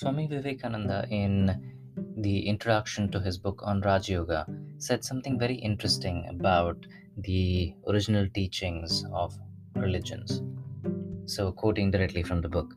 Swami 0.00 0.26
Vivekananda, 0.28 1.06
in 1.10 1.74
the 2.16 2.48
introduction 2.48 3.10
to 3.10 3.20
his 3.20 3.36
book 3.36 3.60
on 3.62 3.82
Raj 3.82 4.08
Yoga, 4.08 4.46
said 4.78 5.04
something 5.04 5.38
very 5.38 5.56
interesting 5.56 6.26
about 6.30 6.86
the 7.18 7.74
original 7.86 8.26
teachings 8.30 9.04
of 9.12 9.38
religions. 9.74 10.40
So, 11.26 11.52
quoting 11.52 11.90
directly 11.90 12.22
from 12.22 12.40
the 12.40 12.48
book 12.48 12.72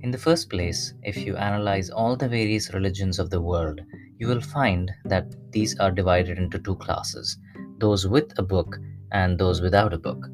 In 0.00 0.10
the 0.10 0.18
first 0.18 0.50
place, 0.50 0.94
if 1.04 1.16
you 1.16 1.36
analyze 1.36 1.90
all 1.90 2.16
the 2.16 2.28
various 2.28 2.74
religions 2.74 3.20
of 3.20 3.30
the 3.30 3.40
world, 3.40 3.80
you 4.18 4.26
will 4.26 4.40
find 4.40 4.90
that 5.04 5.32
these 5.52 5.78
are 5.78 5.92
divided 5.92 6.38
into 6.38 6.58
two 6.58 6.74
classes 6.74 7.38
those 7.78 8.08
with 8.08 8.36
a 8.36 8.42
book 8.42 8.78
and 9.12 9.38
those 9.38 9.60
without 9.60 9.94
a 9.94 9.98
book. 9.98 10.26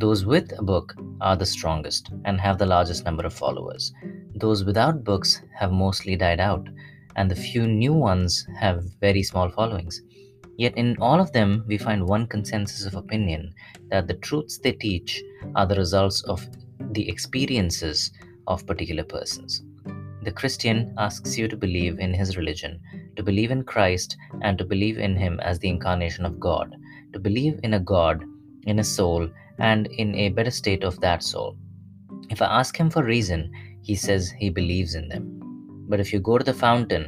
Those 0.00 0.26
with 0.26 0.52
a 0.58 0.62
book 0.62 0.94
are 1.22 1.36
the 1.36 1.46
strongest 1.46 2.12
and 2.26 2.38
have 2.38 2.58
the 2.58 2.66
largest 2.66 3.06
number 3.06 3.24
of 3.24 3.32
followers. 3.32 3.90
Those 4.40 4.64
without 4.64 5.04
books 5.04 5.42
have 5.58 5.70
mostly 5.70 6.16
died 6.16 6.40
out, 6.40 6.66
and 7.16 7.30
the 7.30 7.36
few 7.36 7.66
new 7.66 7.92
ones 7.92 8.46
have 8.58 8.84
very 8.98 9.22
small 9.22 9.50
followings. 9.50 10.00
Yet 10.56 10.76
in 10.78 10.96
all 10.98 11.20
of 11.20 11.32
them, 11.32 11.64
we 11.66 11.76
find 11.76 12.06
one 12.06 12.26
consensus 12.26 12.86
of 12.86 12.94
opinion 12.94 13.52
that 13.90 14.08
the 14.08 14.14
truths 14.14 14.56
they 14.56 14.72
teach 14.72 15.22
are 15.54 15.66
the 15.66 15.74
results 15.74 16.22
of 16.22 16.46
the 16.92 17.06
experiences 17.06 18.10
of 18.46 18.66
particular 18.66 19.04
persons. 19.04 19.62
The 20.22 20.32
Christian 20.32 20.94
asks 20.96 21.36
you 21.36 21.46
to 21.48 21.56
believe 21.56 21.98
in 21.98 22.14
his 22.14 22.38
religion, 22.38 22.80
to 23.16 23.22
believe 23.22 23.50
in 23.50 23.62
Christ, 23.64 24.16
and 24.40 24.56
to 24.56 24.64
believe 24.64 24.98
in 24.98 25.16
him 25.16 25.38
as 25.40 25.58
the 25.58 25.68
incarnation 25.68 26.24
of 26.24 26.40
God, 26.40 26.74
to 27.12 27.18
believe 27.18 27.60
in 27.62 27.74
a 27.74 27.80
God, 27.80 28.24
in 28.64 28.78
a 28.78 28.84
soul, 28.84 29.28
and 29.58 29.86
in 29.86 30.14
a 30.14 30.30
better 30.30 30.50
state 30.50 30.82
of 30.82 30.98
that 31.00 31.22
soul. 31.22 31.56
If 32.30 32.40
I 32.42 32.46
ask 32.46 32.76
him 32.76 32.90
for 32.90 33.02
reason, 33.02 33.50
he 33.90 33.96
says 33.96 34.30
he 34.30 34.50
believes 34.50 34.94
in 34.94 35.08
them. 35.08 35.24
But 35.90 35.98
if 35.98 36.12
you 36.12 36.20
go 36.20 36.38
to 36.38 36.44
the 36.44 36.60
fountain, 36.66 37.04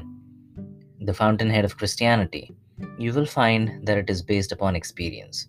the 1.09 1.15
fountainhead 1.15 1.65
of 1.65 1.77
Christianity, 1.77 2.45
you 2.99 3.13
will 3.13 3.27
find 3.41 3.87
that 3.87 3.99
it 3.99 4.11
is 4.11 4.31
based 4.33 4.51
upon 4.51 4.75
experience. 4.75 5.47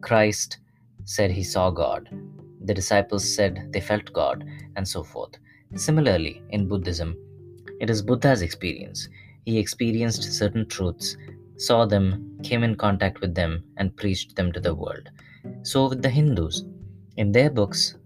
Christ 0.00 0.58
said 1.04 1.32
he 1.32 1.42
saw 1.42 1.70
God, 1.70 2.08
the 2.68 2.78
disciples 2.80 3.24
said 3.36 3.72
they 3.72 3.80
felt 3.80 4.12
God, 4.12 4.44
and 4.76 4.86
so 4.86 5.02
forth. 5.02 5.34
Similarly, 5.74 6.40
in 6.50 6.68
Buddhism, 6.68 7.16
it 7.80 7.90
is 7.90 8.00
Buddha's 8.00 8.42
experience. 8.42 9.08
He 9.44 9.58
experienced 9.58 10.32
certain 10.40 10.68
truths, 10.68 11.16
saw 11.56 11.84
them, 11.84 12.38
came 12.44 12.62
in 12.62 12.76
contact 12.76 13.20
with 13.20 13.34
them, 13.34 13.64
and 13.76 13.96
preached 13.96 14.36
them 14.36 14.52
to 14.52 14.60
the 14.60 14.74
world. 14.74 15.08
So 15.62 15.88
with 15.88 16.02
the 16.02 16.10
Hindus. 16.10 16.64
In 17.16 17.32
their 17.32 17.50
books, 17.50 17.96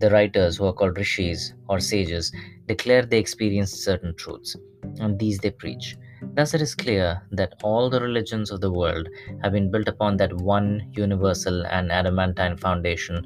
the 0.00 0.10
writers, 0.10 0.56
who 0.56 0.66
are 0.66 0.72
called 0.72 0.96
rishis 0.96 1.52
or 1.68 1.78
sages, 1.80 2.32
declare 2.66 3.02
they 3.02 3.18
experienced 3.18 3.84
certain 3.84 4.14
truths, 4.16 4.56
and 4.98 5.18
these 5.18 5.38
they 5.38 5.50
preach. 5.50 5.96
Thus, 6.34 6.54
it 6.54 6.60
is 6.60 6.74
clear 6.74 7.22
that 7.32 7.54
all 7.62 7.88
the 7.88 8.00
religions 8.00 8.50
of 8.50 8.60
the 8.60 8.72
world 8.72 9.08
have 9.42 9.52
been 9.52 9.70
built 9.70 9.88
upon 9.88 10.16
that 10.18 10.32
one 10.34 10.90
universal 10.92 11.66
and 11.66 11.90
adamantine 11.90 12.56
foundation 12.56 13.24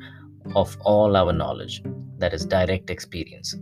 of 0.55 0.77
all 0.83 1.17
our 1.17 1.33
knowledge, 1.33 1.83
that 2.19 2.35
is, 2.35 2.45
direct 2.47 2.91
experience. 2.91 3.57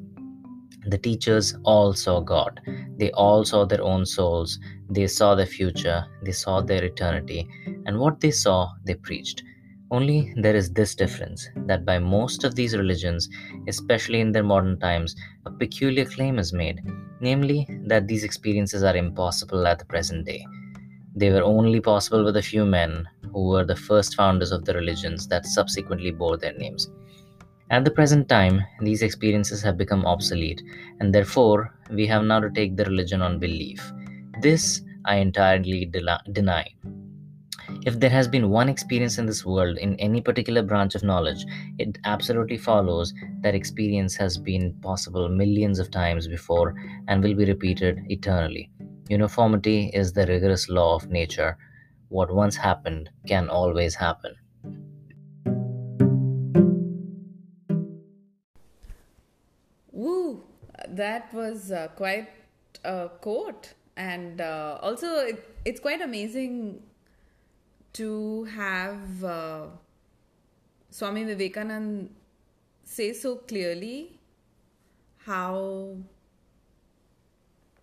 The 0.87 0.99
teachers 0.99 1.57
all 1.65 1.95
saw 1.95 2.21
God. 2.21 2.61
They 2.99 3.11
all 3.13 3.45
saw 3.45 3.65
their 3.65 3.83
own 3.83 4.05
souls. 4.05 4.59
They 4.91 5.07
saw 5.07 5.35
their 5.35 5.47
future. 5.47 6.05
They 6.25 6.33
saw 6.33 6.61
their 6.61 6.85
eternity. 6.85 7.49
And 7.87 7.99
what 7.99 8.21
they 8.21 8.33
saw, 8.33 8.73
they 8.85 8.95
preached. 8.95 9.45
Only 9.93 10.33
there 10.37 10.57
is 10.57 10.73
this 10.73 10.95
difference 10.95 11.51
that 11.67 11.85
by 11.85 11.99
most 11.99 12.45
of 12.45 12.55
these 12.55 12.75
religions, 12.75 13.29
especially 13.69 14.21
in 14.21 14.33
their 14.33 14.43
modern 14.43 14.81
times, 14.81 15.15
a 15.45 15.51
peculiar 15.51 16.07
claim 16.07 16.39
is 16.39 16.51
made, 16.51 16.81
namely 17.21 17.69
that 17.85 18.09
these 18.09 18.25
experiences 18.25 18.83
are 18.83 18.97
impossible 18.97 19.67
at 19.67 19.79
the 19.79 19.85
present 19.85 20.25
day. 20.25 20.47
They 21.15 21.31
were 21.31 21.43
only 21.43 21.79
possible 21.79 22.25
with 22.25 22.39
a 22.39 22.43
few 22.43 22.65
men 22.65 23.07
who 23.35 23.49
were 23.49 23.67
the 23.67 23.77
first 23.77 24.17
founders 24.17 24.51
of 24.51 24.65
the 24.65 24.73
religions 24.73 25.29
that 25.29 25.45
subsequently 25.45 26.11
bore 26.11 26.39
their 26.39 26.55
names. 26.55 26.91
At 27.69 27.85
the 27.85 27.91
present 27.91 28.31
time, 28.31 28.63
these 28.81 29.03
experiences 29.03 29.63
have 29.63 29.77
become 29.77 30.07
obsolete, 30.07 30.63
and 31.01 31.15
therefore 31.15 31.75
we 31.91 32.07
have 32.07 32.25
now 32.25 32.41
to 32.41 32.51
take 32.51 32.77
the 32.77 32.87
religion 32.87 33.21
on 33.21 33.39
belief. 33.39 33.93
This 34.41 34.81
I 35.05 35.17
entirely 35.17 35.85
de- 35.85 36.23
deny. 36.33 36.67
If 37.85 38.01
there 38.01 38.11
has 38.11 38.29
been 38.29 38.51
one 38.51 38.69
experience 38.69 39.19
in 39.19 39.27
this 39.27 39.45
world 39.45 39.79
in 39.79 39.97
any 39.97 40.21
particular 40.21 40.63
branch 40.63 40.95
of 40.95 41.03
knowledge, 41.03 41.45
it 41.79 41.99
absolutely 42.05 42.59
follows 42.59 43.13
that 43.41 43.55
experience 43.55 44.15
has 44.17 44.39
been 44.39 44.75
possible 44.83 45.29
millions 45.29 45.79
of 45.79 45.91
times 45.91 46.29
before 46.29 46.75
and 47.09 47.23
will 47.23 47.35
be 47.35 47.45
repeated 47.45 48.01
eternally. 48.09 48.71
Uniformity 49.09 49.91
is 49.93 50.13
the 50.13 50.27
rigorous 50.27 50.69
law 50.69 50.95
of 50.95 51.09
nature. 51.09 51.57
What 52.09 52.35
once 52.35 52.57
happened 52.57 53.11
can 53.27 53.49
always 53.49 53.95
happen. 53.95 54.35
Woo! 59.91 60.45
That 60.89 61.33
was 61.35 61.73
uh, 61.73 61.89
quite 61.97 62.29
a 62.85 63.09
quote. 63.21 63.75
And 63.97 64.41
uh, 64.41 64.79
also, 64.81 65.17
it, 65.19 65.57
it's 65.65 65.81
quite 65.81 66.01
amazing 66.01 66.83
to 67.95 68.45
have 68.45 69.25
uh, 69.25 69.67
Swami 70.91 71.25
Vivekanand 71.25 72.09
say 72.85 73.13
so 73.13 73.37
clearly 73.37 74.19
how 75.25 75.97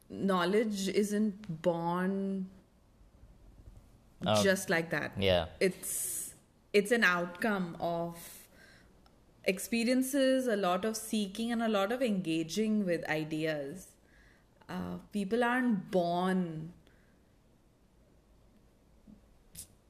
knowledge 0.09 0.88
isn't 0.90 1.62
born 1.62 2.47
Oh. 4.25 4.44
just 4.44 4.70
like 4.70 4.90
that. 4.90 5.14
Yeah. 5.18 5.46
It's 5.62 6.34
it's 6.74 6.91
an 6.91 7.03
outcome 7.06 7.78
of 7.80 8.18
experiences, 9.46 10.47
a 10.47 10.56
lot 10.58 10.86
of 10.86 10.97
seeking, 10.97 11.52
and 11.52 11.62
a 11.64 11.70
lot 11.70 11.91
of 11.91 12.02
engaging 12.02 12.86
with 12.86 13.08
ideas. 13.09 13.88
Uh, 14.68 14.97
people 15.14 15.44
aren't 15.44 15.90
born. 15.90 16.74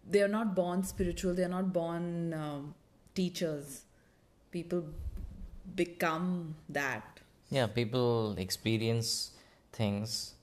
They 0.09 0.21
are 0.21 0.27
not 0.27 0.55
born 0.55 0.83
spiritual. 0.83 1.33
They 1.35 1.43
are 1.43 1.55
not 1.59 1.71
born 1.71 2.33
um, 2.33 2.73
teachers. 3.13 3.83
People 4.51 4.83
become 5.75 6.55
that. 6.69 7.19
Yeah, 7.51 7.67
people 7.67 8.35
experience 8.37 9.31
things, 9.71 10.33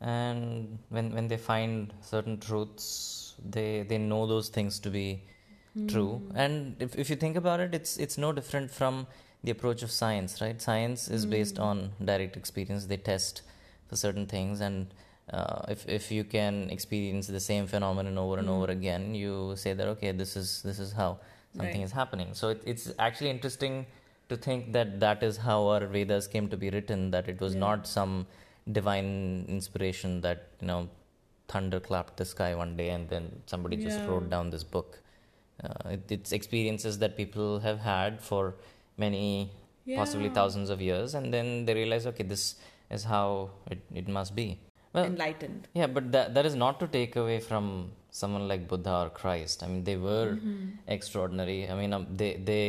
and 0.00 0.78
when 0.88 1.12
when 1.12 1.28
they 1.28 1.36
find 1.36 1.92
certain 2.00 2.38
truths, 2.38 3.34
they 3.56 3.82
they 3.82 3.98
know 3.98 4.26
those 4.26 4.48
things 4.48 4.78
to 4.80 4.90
be 4.90 5.22
true. 5.88 6.22
And 6.34 6.76
if 6.80 6.96
if 6.96 7.10
you 7.10 7.16
think 7.16 7.36
about 7.36 7.60
it, 7.60 7.74
it's 7.74 7.96
it's 7.96 8.18
no 8.18 8.32
different 8.32 8.70
from 8.70 9.06
the 9.44 9.50
approach 9.52 9.82
of 9.82 9.90
science, 9.90 10.40
right? 10.40 10.60
Science 10.60 11.08
is 11.08 11.26
based 11.26 11.58
on 11.58 11.92
direct 12.04 12.36
experience. 12.36 12.86
They 12.86 12.96
test 12.96 13.42
for 13.88 13.96
certain 13.96 14.26
things, 14.26 14.60
and 14.60 14.92
uh, 15.32 15.62
if 15.68 15.88
if 15.88 16.10
you 16.10 16.24
can 16.24 16.70
experience 16.70 17.26
the 17.26 17.40
same 17.40 17.66
phenomenon 17.66 18.16
over 18.18 18.38
and 18.38 18.48
over 18.48 18.66
again, 18.70 19.14
you 19.14 19.54
say 19.56 19.72
that 19.72 19.88
okay, 19.88 20.12
this 20.12 20.36
is 20.36 20.62
this 20.62 20.78
is 20.78 20.92
how 20.92 21.18
something 21.56 21.80
Right. 21.80 21.84
is 21.84 21.92
happening. 21.92 22.34
So 22.34 22.50
it, 22.50 22.62
it's 22.64 22.92
actually 22.98 23.30
interesting 23.30 23.86
to 24.28 24.36
think 24.36 24.72
that 24.72 25.00
that 25.00 25.22
is 25.22 25.36
how 25.38 25.66
our 25.68 25.86
Vedas 25.86 26.26
came 26.26 26.48
to 26.48 26.56
be 26.56 26.70
written. 26.70 27.10
That 27.10 27.28
it 27.28 27.40
was 27.40 27.54
not 27.54 27.86
some 27.88 28.26
divine 28.70 29.44
inspiration 29.48 30.20
that 30.20 30.48
you 30.60 30.66
know 30.68 30.88
thunder 31.48 31.80
clapped 31.80 32.16
the 32.16 32.24
sky 32.24 32.54
one 32.54 32.76
day 32.76 32.88
and 32.90 33.08
then 33.08 33.30
somebody 33.46 33.76
just 33.76 34.06
wrote 34.06 34.28
down 34.30 34.50
this 34.50 34.64
book. 34.64 35.00
Uh, 35.62 35.90
it, 35.90 36.10
it's 36.10 36.32
experiences 36.32 36.98
that 36.98 37.16
people 37.16 37.60
have 37.60 37.78
had 37.80 38.20
for 38.20 38.54
many, 38.98 39.50
possibly 39.94 40.28
thousands 40.28 40.68
of 40.70 40.80
years, 40.80 41.14
and 41.14 41.32
then 41.32 41.64
they 41.64 41.74
realize, 41.74 42.06
okay, 42.06 42.24
this 42.24 42.56
is 42.90 43.04
how 43.04 43.50
it, 43.70 43.78
it 43.94 44.08
must 44.08 44.34
be. 44.34 44.58
Well, 44.96 45.04
Enlightened. 45.04 45.68
yeah, 45.74 45.86
but 45.86 46.10
that, 46.12 46.34
that 46.34 46.46
is 46.46 46.54
not 46.54 46.80
to 46.80 46.86
take 46.86 47.16
away 47.16 47.38
from 47.38 47.90
someone 48.10 48.48
like 48.48 48.66
Buddha 48.66 48.94
or 49.04 49.10
Christ. 49.10 49.62
I 49.62 49.66
mean, 49.68 49.84
they 49.84 49.96
were 49.96 50.38
extraordinary. 50.88 51.58
I 51.70 51.74
mean, 51.80 51.92
um, 51.92 52.06
they 52.20 52.30
they 52.50 52.62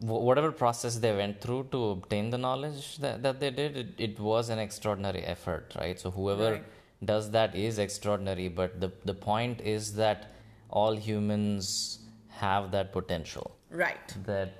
whatever 0.00 0.50
process 0.60 0.96
they 1.04 1.14
went 1.22 1.40
through 1.40 1.62
to 1.72 1.78
obtain 1.90 2.30
the 2.30 2.38
knowledge 2.38 2.96
that, 2.98 3.22
that 3.24 3.38
they 3.40 3.50
did, 3.50 3.76
it, 3.76 3.88
it 3.98 4.18
was 4.18 4.48
an 4.48 4.58
extraordinary 4.58 5.22
effort, 5.24 5.74
right? 5.78 5.98
So 6.00 6.10
whoever 6.10 6.52
Right. 6.52 6.64
does 7.04 7.30
that 7.32 7.54
is 7.54 7.78
extraordinary. 7.86 8.46
But 8.60 8.80
the 8.84 8.90
the 9.10 9.14
point 9.14 9.60
is 9.74 9.94
that 9.96 10.30
all 10.70 10.94
humans 11.08 11.98
have 12.44 12.70
that 12.76 12.92
potential. 12.98 13.50
Right. 13.84 14.14
That 14.30 14.52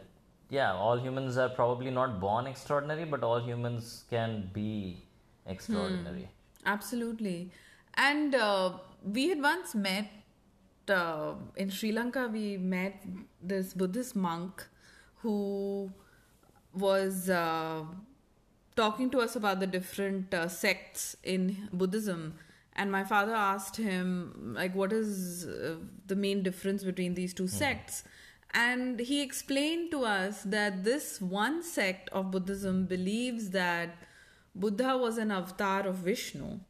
yeah, 0.59 0.73
all 0.75 0.99
humans 1.07 1.39
are 1.45 1.49
probably 1.61 1.93
not 2.01 2.19
born 2.27 2.47
extraordinary, 2.55 3.05
but 3.15 3.23
all 3.23 3.41
humans 3.53 4.05
can 4.11 4.51
be 4.53 4.71
extraordinary. 5.47 6.29
Absolutely. 6.65 7.51
And 7.95 8.35
uh, 8.35 8.73
we 9.05 9.29
had 9.29 9.41
once 9.43 9.75
met 9.75 10.11
uh, 10.89 11.35
in 11.57 11.71
Sri 11.71 11.93
Lanka, 11.93 12.29
we 12.29 12.57
met 12.57 13.03
this 13.43 13.75
Buddhist 13.75 14.17
monk 14.17 14.67
who 15.19 15.91
was 16.75 17.29
uh, 17.29 17.85
talking 18.77 19.11
to 19.11 19.21
us 19.21 19.37
about 19.37 19.61
the 19.61 19.67
different 19.67 20.33
uh, 20.33 20.49
sects 20.49 21.17
in 21.23 21.69
Buddhism. 21.73 22.35
And 22.75 22.91
my 22.91 23.05
father 23.05 23.35
asked 23.35 23.77
him, 23.77 24.55
like, 24.57 24.75
what 24.75 24.93
is 24.93 25.47
uh, 25.47 25.77
the 26.07 26.17
main 26.17 26.43
difference 26.43 26.85
between 26.85 27.15
these 27.15 27.35
two 27.35 27.49
sects? 27.49 28.05
And 28.53 28.99
he 28.99 29.23
explained 29.23 29.91
to 29.93 30.05
us 30.05 30.43
that 30.45 30.83
this 30.85 31.21
one 31.21 31.63
sect 31.63 32.09
of 32.11 32.31
Buddhism 32.31 32.87
believes 32.87 33.51
that 33.51 33.97
Buddha 34.55 34.97
was 34.97 35.19
an 35.19 35.31
avatar 35.31 35.87
of 35.87 35.97
Vishnu, 35.97 36.61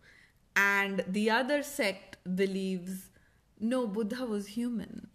and 0.56 1.04
the 1.08 1.30
other 1.30 1.62
sect 1.62 2.16
believes 2.36 3.10
no, 3.62 3.86
Buddha 3.86 4.24
was 4.24 4.46
human. 4.48 5.08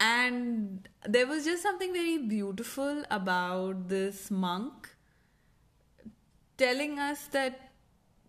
And 0.00 0.88
there 1.08 1.26
was 1.26 1.44
just 1.44 1.62
something 1.62 1.92
very 1.92 2.18
beautiful 2.18 3.04
about 3.10 3.88
this 3.88 4.30
monk 4.30 4.88
telling 6.56 6.98
us 6.98 7.26
that, 7.28 7.72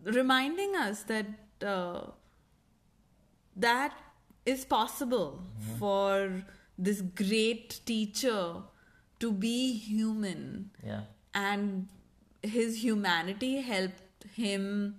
reminding 0.04 0.74
us 0.76 1.02
that 1.04 1.26
uh, 1.64 2.10
that 3.56 3.94
is 4.44 4.64
possible 4.64 5.42
for 5.78 6.44
this 6.78 7.00
great 7.02 7.80
teacher 7.84 8.62
to 9.20 9.32
be 9.32 9.76
human 9.78 10.70
Yeah. 10.84 11.02
and 11.34 11.88
his 12.46 12.82
humanity 12.84 13.60
helped 13.60 14.24
him 14.34 14.96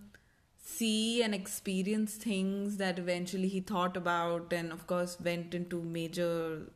see 0.63 1.21
and 1.23 1.33
experience 1.33 2.15
things 2.15 2.77
that 2.77 2.99
eventually 2.99 3.47
he 3.47 3.59
thought 3.59 3.95
about 3.97 4.51
and 4.53 4.71
of 4.71 4.85
course 4.87 5.17
went 5.19 5.53
into 5.53 5.81
major 5.81 6.71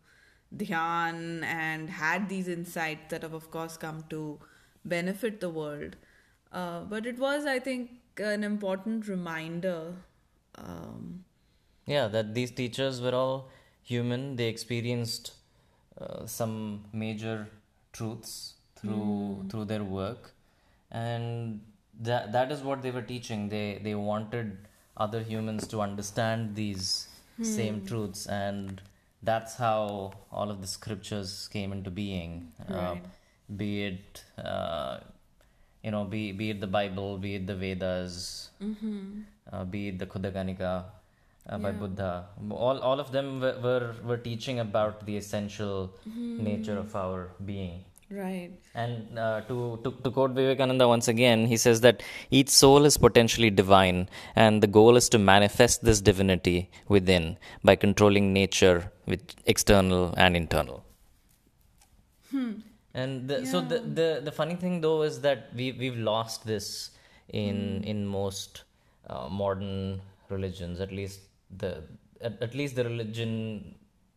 dhyan 0.56 1.44
and 1.44 1.90
had 1.90 2.30
these 2.30 2.48
insights 2.48 3.10
that 3.10 3.22
have 3.24 3.34
of 3.34 3.50
course 3.52 3.78
come 3.78 4.04
to 4.10 4.40
benefit 4.86 5.40
the 5.40 5.50
world. 5.50 5.96
Uh, 6.52 6.82
but 6.82 7.06
it 7.06 7.18
was 7.18 7.46
i 7.46 7.58
think 7.60 7.92
an 8.20 8.44
important 8.44 9.08
reminder 9.08 9.94
um, 10.56 11.24
Yeah, 11.86 12.08
that 12.08 12.34
these 12.34 12.52
teachers 12.52 13.02
were 13.02 13.14
all 13.16 13.50
human. 13.84 14.36
They 14.36 14.48
experienced 14.48 15.34
uh, 16.00 16.26
some 16.26 16.86
major 16.94 17.48
truths 17.94 18.56
through 18.76 19.46
through 19.50 19.66
their 19.66 19.84
work, 19.84 20.34
and 20.92 21.62
that 22.00 22.32
that 22.32 22.52
is 22.52 22.62
what 22.62 22.82
they 22.82 22.92
were 22.92 23.02
teaching. 23.02 23.50
They 23.50 23.80
they 23.84 23.96
wanted 23.96 24.58
other 24.98 25.22
humans 25.22 25.68
to 25.68 25.82
understand 25.82 26.56
these 26.56 27.08
same 27.42 27.86
truths, 27.86 28.28
and 28.28 28.82
that's 29.24 29.56
how 29.56 30.12
all 30.32 30.50
of 30.52 30.62
the 30.62 30.68
scriptures 30.68 31.48
came 31.52 31.72
into 31.72 31.90
being. 31.90 32.52
Right. 32.70 32.78
Uh, 32.78 32.96
be 33.56 33.84
it 33.86 34.24
uh, 34.38 35.00
you 35.84 35.92
know, 35.92 36.04
be 36.06 36.32
be 36.32 36.50
it 36.52 36.62
the 36.62 36.68
Bible, 36.68 37.18
be 37.18 37.36
it 37.36 37.48
the 37.48 37.56
Vedas, 37.56 38.50
uh, 39.52 39.64
be 39.66 39.88
it 39.90 40.00
the 40.00 40.06
Khuddaka 40.06 40.44
Nikaya 40.50 40.84
uh, 41.50 41.58
by 41.58 41.70
Yeah. 41.72 41.78
Buddha. 41.80 42.26
All 42.50 42.80
all 42.80 43.00
of 43.00 43.12
them 43.12 43.40
were, 43.42 43.58
were 43.62 43.96
were 44.04 44.18
teaching 44.18 44.60
about 44.60 45.06
the 45.06 45.18
essential 45.18 45.92
nature 46.50 46.78
of 46.78 46.96
our 46.96 47.32
being. 47.46 47.84
Right 48.12 48.52
And 48.74 49.20
uh, 49.20 49.42
to, 49.48 49.80
to 49.84 49.92
to 50.04 50.12
quote 50.12 50.32
Vivekananda 50.32 50.88
once 50.88 51.08
again, 51.08 51.46
he 51.46 51.58
says 51.58 51.82
that 51.82 52.04
each 52.30 52.50
soul 52.50 52.86
is 52.86 52.98
potentially 52.98 53.50
divine, 53.50 54.08
and 54.36 54.64
the 54.64 54.68
goal 54.68 54.96
is 54.96 55.10
to 55.10 55.20
manifest 55.20 55.84
this 55.84 56.00
divinity 56.00 56.70
within 56.88 57.38
by 57.64 57.76
controlling 57.76 58.32
nature 58.34 58.92
with 59.06 59.22
external 59.46 60.14
and 60.18 60.38
internal. 60.38 60.86
And 62.94 63.28
the, 63.28 63.46
so 63.46 63.62
the, 63.62 63.80
the 63.80 64.22
the 64.24 64.32
funny 64.32 64.56
thing 64.56 64.82
though 64.82 65.02
is 65.04 65.22
that 65.22 65.50
we 65.56 65.72
we've 65.74 65.98
lost 65.98 66.46
this 66.46 66.92
in 67.30 67.84
in 67.84 68.06
most 68.06 68.64
uh, 69.10 69.28
modern 69.30 70.02
religions. 70.30 70.80
At 70.80 70.92
least 70.92 71.22
the 71.58 71.84
at, 72.22 72.42
at 72.42 72.56
least 72.56 72.76
the 72.76 72.84
religion 72.84 73.76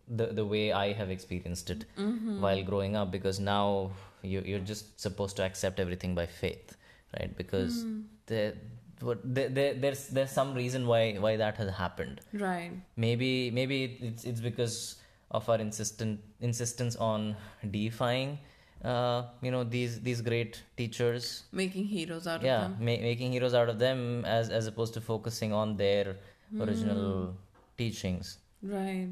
the 0.09 0.27
the 0.27 0.45
way 0.45 0.73
I 0.73 0.93
have 0.93 1.11
experienced 1.11 1.71
it 1.71 1.85
mm-hmm. 1.99 2.41
while 2.41 2.63
growing 2.63 2.97
up. 2.97 3.11
Because 3.11 3.41
now 3.41 3.91
you 4.23 4.43
you're 4.45 4.67
just 4.73 5.01
supposed 5.01 5.37
to 5.37 5.45
accept 5.45 5.81
everything 5.81 6.15
by 6.15 6.27
faith, 6.27 6.77
right? 7.19 7.37
Because 7.37 7.85
mm-hmm. 7.85 8.01
there, 8.27 8.55
what 9.01 9.21
there, 9.25 9.49
there 9.49 9.75
there's 9.75 10.09
there's 10.09 10.31
some 10.31 10.55
reason 10.55 10.87
why 10.87 11.15
why 11.15 11.37
that 11.37 11.57
has 11.57 11.71
happened. 11.75 12.21
Right. 12.33 12.73
Maybe 12.97 13.51
maybe 13.51 13.99
it's 14.01 14.25
it's 14.25 14.41
because 14.41 14.97
of 15.31 15.49
our 15.49 15.59
insistent 15.59 16.21
insistence 16.41 16.97
on 16.97 17.37
defying 17.71 18.39
uh, 18.85 19.25
you 19.41 19.51
know 19.51 19.65
these 19.65 20.01
these 20.01 20.21
great 20.21 20.63
teachers. 20.77 21.45
Making 21.53 21.85
heroes 21.85 22.27
out 22.27 22.43
yeah 22.43 22.67
of 22.67 22.79
them. 22.79 22.79
ma- 22.81 23.03
making 23.03 23.33
heroes 23.33 23.55
out 23.55 23.69
of 23.69 23.79
them 23.79 24.25
as 24.25 24.51
as 24.51 24.67
opposed 24.67 24.95
to 24.95 25.01
focusing 25.01 25.53
on 25.53 25.77
their 25.77 26.05
mm-hmm. 26.05 26.63
original 26.63 27.35
teachings. 27.79 28.39
Right. 28.63 29.09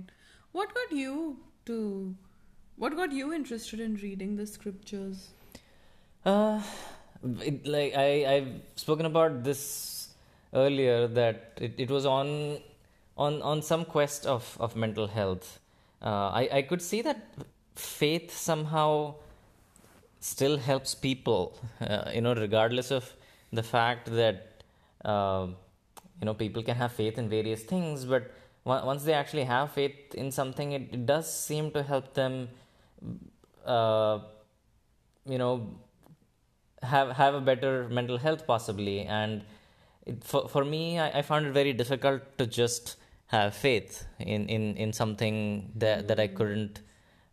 What 0.53 0.75
got 0.75 0.93
you 0.93 1.39
to 1.67 2.15
what 2.77 2.97
got 2.97 3.13
you 3.13 3.33
interested 3.33 3.81
in 3.81 3.97
reading 3.97 4.37
the 4.37 4.47
scriptures? 4.47 5.31
Uh, 6.25 6.61
it, 7.41 7.67
like 7.67 7.95
I 7.97 8.35
I've 8.35 8.53
spoken 8.77 9.07
about 9.07 9.45
this 9.45 10.09
earlier 10.53 11.07
that 11.09 11.59
it, 11.61 11.75
it 11.79 11.91
was 11.91 12.05
on 12.05 12.59
on 13.17 13.41
on 13.43 13.63
some 13.63 13.85
quest 13.85 14.27
of 14.27 14.57
of 14.61 14.77
mental 14.77 15.07
health. 15.07 15.59
Uh, 16.03 16.29
I 16.43 16.49
I 16.53 16.63
could 16.63 16.83
see 16.83 17.03
that 17.03 17.27
faith 17.75 18.37
somehow 18.37 19.15
still 20.21 20.59
helps 20.59 20.95
people. 20.95 21.59
Uh, 21.81 22.11
you 22.15 22.21
know, 22.21 22.35
regardless 22.35 22.91
of 22.93 23.13
the 23.53 23.63
fact 23.63 24.11
that 24.11 24.63
uh, 25.05 25.47
you 26.21 26.27
know 26.27 26.35
people 26.35 26.63
can 26.63 26.77
have 26.77 26.93
faith 26.93 27.19
in 27.19 27.29
various 27.29 27.63
things, 27.63 28.05
but 28.05 28.31
once 28.65 29.05
they 29.05 29.13
actually 29.13 29.45
have 29.45 29.73
faith 29.73 30.15
in 30.15 30.31
something, 30.31 30.73
it, 30.73 30.89
it 30.93 31.07
does 31.07 31.33
seem 31.33 31.71
to 31.73 31.83
help 31.83 32.15
them. 32.15 32.49
Uh, 33.65 34.21
you 35.27 35.39
know 35.39 35.69
have 36.83 37.11
have 37.11 37.35
a 37.35 37.41
better 37.41 37.89
mental 37.89 38.19
health 38.19 38.47
possibly 38.47 39.03
and 39.03 39.43
it, 40.07 40.23
for 40.25 40.49
for 40.49 40.65
me 40.65 40.99
I, 40.99 41.19
I 41.19 41.23
found 41.23 41.47
it 41.47 41.53
very 41.53 41.73
difficult 41.73 42.23
to 42.39 42.47
just 42.47 42.97
have 43.29 43.55
faith 43.55 44.05
in 44.19 44.49
in 44.49 44.77
in 44.77 44.93
something 44.93 45.71
that 45.77 46.09
that 46.09 46.19
I 46.19 46.27
couldn't 46.27 46.81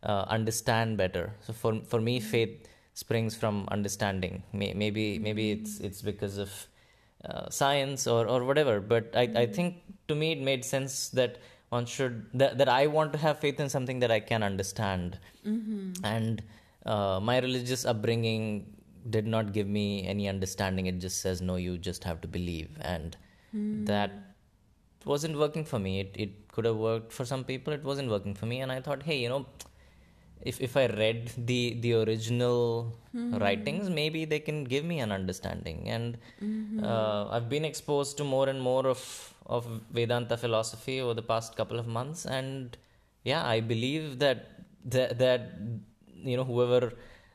uh, 0.03 0.25
understand 0.27 0.97
better 0.97 1.33
so 1.41 1.53
for 1.53 1.81
for 1.81 1.99
me 1.99 2.19
faith 2.19 2.67
springs 2.93 3.35
from 3.35 3.67
understanding 3.71 4.43
maybe 4.53 5.19
maybe 5.19 5.51
it's 5.51 5.79
it's 5.79 6.01
because 6.01 6.37
of 6.37 6.67
uh, 7.25 7.49
science 7.49 8.07
or 8.07 8.27
or 8.27 8.43
whatever. 8.45 8.79
But 8.79 9.11
I 9.15 9.29
I 9.43 9.45
think 9.45 9.81
to 10.07 10.15
me 10.15 10.31
it 10.31 10.41
made 10.41 10.63
sense 10.65 11.09
that 11.09 11.37
one 11.69 11.85
should 11.85 12.27
that, 12.33 12.57
that 12.57 12.69
I 12.69 12.87
want 12.87 13.13
to 13.13 13.19
have 13.19 13.39
faith 13.39 13.59
in 13.59 13.69
something 13.69 13.99
that 13.99 14.11
I 14.11 14.19
can 14.19 14.41
understand. 14.43 15.19
And 16.03 16.41
uh, 16.85 17.19
my 17.21 17.39
religious 17.39 17.85
upbringing 17.85 18.75
did 19.09 19.27
not 19.27 19.53
give 19.53 19.67
me 19.67 20.05
any 20.07 20.27
understanding. 20.27 20.87
It 20.87 20.99
just 20.99 21.21
says 21.21 21.41
no 21.41 21.55
you 21.57 21.77
just 21.77 22.03
have 22.03 22.21
to 22.21 22.27
believe. 22.27 22.69
And 22.81 23.15
that 23.85 24.11
wasn't 25.05 25.37
working 25.37 25.65
for 25.65 25.79
me. 25.79 25.99
It, 26.01 26.15
it 26.15 26.51
could 26.51 26.65
have 26.65 26.75
worked 26.77 27.11
for 27.13 27.25
some 27.25 27.43
people. 27.43 27.73
It 27.73 27.83
wasn't 27.83 28.09
working 28.09 28.33
for 28.35 28.45
me. 28.45 28.61
And 28.61 28.71
i 28.71 28.81
thought 28.81 29.03
hey 29.03 29.17
you 29.19 29.29
know 29.29 29.45
if 30.41 30.61
if 30.61 30.77
i 30.77 30.85
read 30.87 31.31
the 31.37 31.77
the 31.81 31.93
original 31.93 32.93
writings 33.13 33.89
maybe 33.89 34.25
they 34.25 34.39
can 34.39 34.63
give 34.63 34.85
me 34.85 34.99
an 34.99 35.11
understanding. 35.11 35.89
And 35.89 36.17
uh, 36.83 37.27
i've 37.31 37.49
been 37.49 37.65
exposed 37.65 38.17
to 38.17 38.23
more 38.23 38.47
and 38.49 38.61
more 38.61 38.87
of 38.87 39.33
of 39.45 39.65
vedanta 39.91 40.37
philosophy 40.37 41.01
over 41.01 41.13
the 41.13 41.23
past 41.23 41.55
couple 41.55 41.79
of 41.79 41.87
months. 41.87 42.25
And 42.25 42.77
yeah 43.23 43.45
i 43.45 43.59
believe 43.59 44.19
that 44.19 44.65
that, 44.85 45.17
that 45.19 45.41
you 46.15 46.37
know 46.37 46.43
whoever 46.43 46.93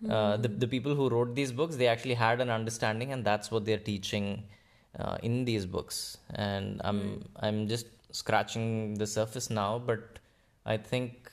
uh, 0.08 0.36
the, 0.36 0.48
the 0.48 0.66
people 0.66 0.94
who 0.94 1.08
wrote 1.08 1.34
these 1.34 1.52
books 1.52 1.76
they 1.76 1.86
actually 1.88 2.14
had 2.14 2.40
an 2.40 2.50
understanding 2.50 3.12
and 3.12 3.24
that's 3.24 3.50
what 3.50 3.64
they're 3.64 3.78
teaching 3.78 4.44
uh, 4.98 5.18
in 5.22 5.44
these 5.44 5.66
books. 5.66 6.18
And 6.34 6.80
i'm 6.84 7.24
i'm 7.40 7.68
just 7.68 7.86
scratching 8.12 8.94
the 8.94 9.06
surface 9.06 9.50
now 9.50 9.78
but 9.78 10.18
i 10.64 10.76
think 10.76 11.23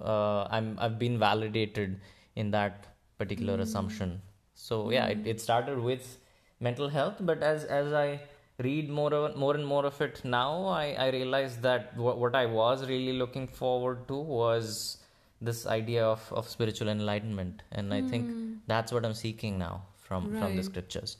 uh, 0.00 0.46
i'm 0.50 0.76
i've 0.78 0.98
been 0.98 1.18
validated 1.18 2.00
in 2.36 2.50
that 2.50 2.86
particular 3.18 3.60
assumption. 3.60 4.20
So 4.54 4.90
yeah 4.90 5.06
it, 5.06 5.26
it 5.26 5.40
started 5.40 5.78
with 5.78 6.18
mental 6.60 6.88
health 6.88 7.16
but 7.20 7.42
as 7.42 7.64
as 7.64 7.92
i 7.92 8.20
read 8.58 8.88
more 8.90 9.12
of, 9.14 9.36
more 9.36 9.54
and 9.54 9.64
more 9.64 9.84
of 9.86 10.00
it 10.00 10.20
now 10.24 10.66
i 10.66 10.86
i 11.04 11.10
realized 11.10 11.62
that 11.62 11.96
what, 11.96 12.18
what 12.18 12.34
i 12.34 12.44
was 12.44 12.88
really 12.88 13.12
looking 13.12 13.46
forward 13.46 14.08
to 14.08 14.14
was 14.14 14.98
this 15.40 15.66
idea 15.66 16.04
of, 16.04 16.32
of 16.32 16.48
spiritual 16.48 16.88
enlightenment. 16.88 17.62
And 17.72 17.94
i 17.94 18.02
think 18.02 18.58
that's 18.66 18.92
what 18.92 19.04
i'm 19.04 19.14
seeking 19.14 19.58
now 19.58 19.82
from 19.96 20.36
from 20.38 20.56
the 20.56 20.62
scriptures. 20.62 21.16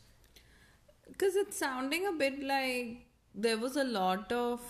Because 1.07 1.37
it's 1.37 1.57
sounding 1.57 2.07
a 2.07 2.13
bit 2.13 2.43
like 2.43 3.07
there 3.35 3.59
was 3.59 3.77
a 3.77 3.85
lot 3.85 4.33
of 4.33 4.61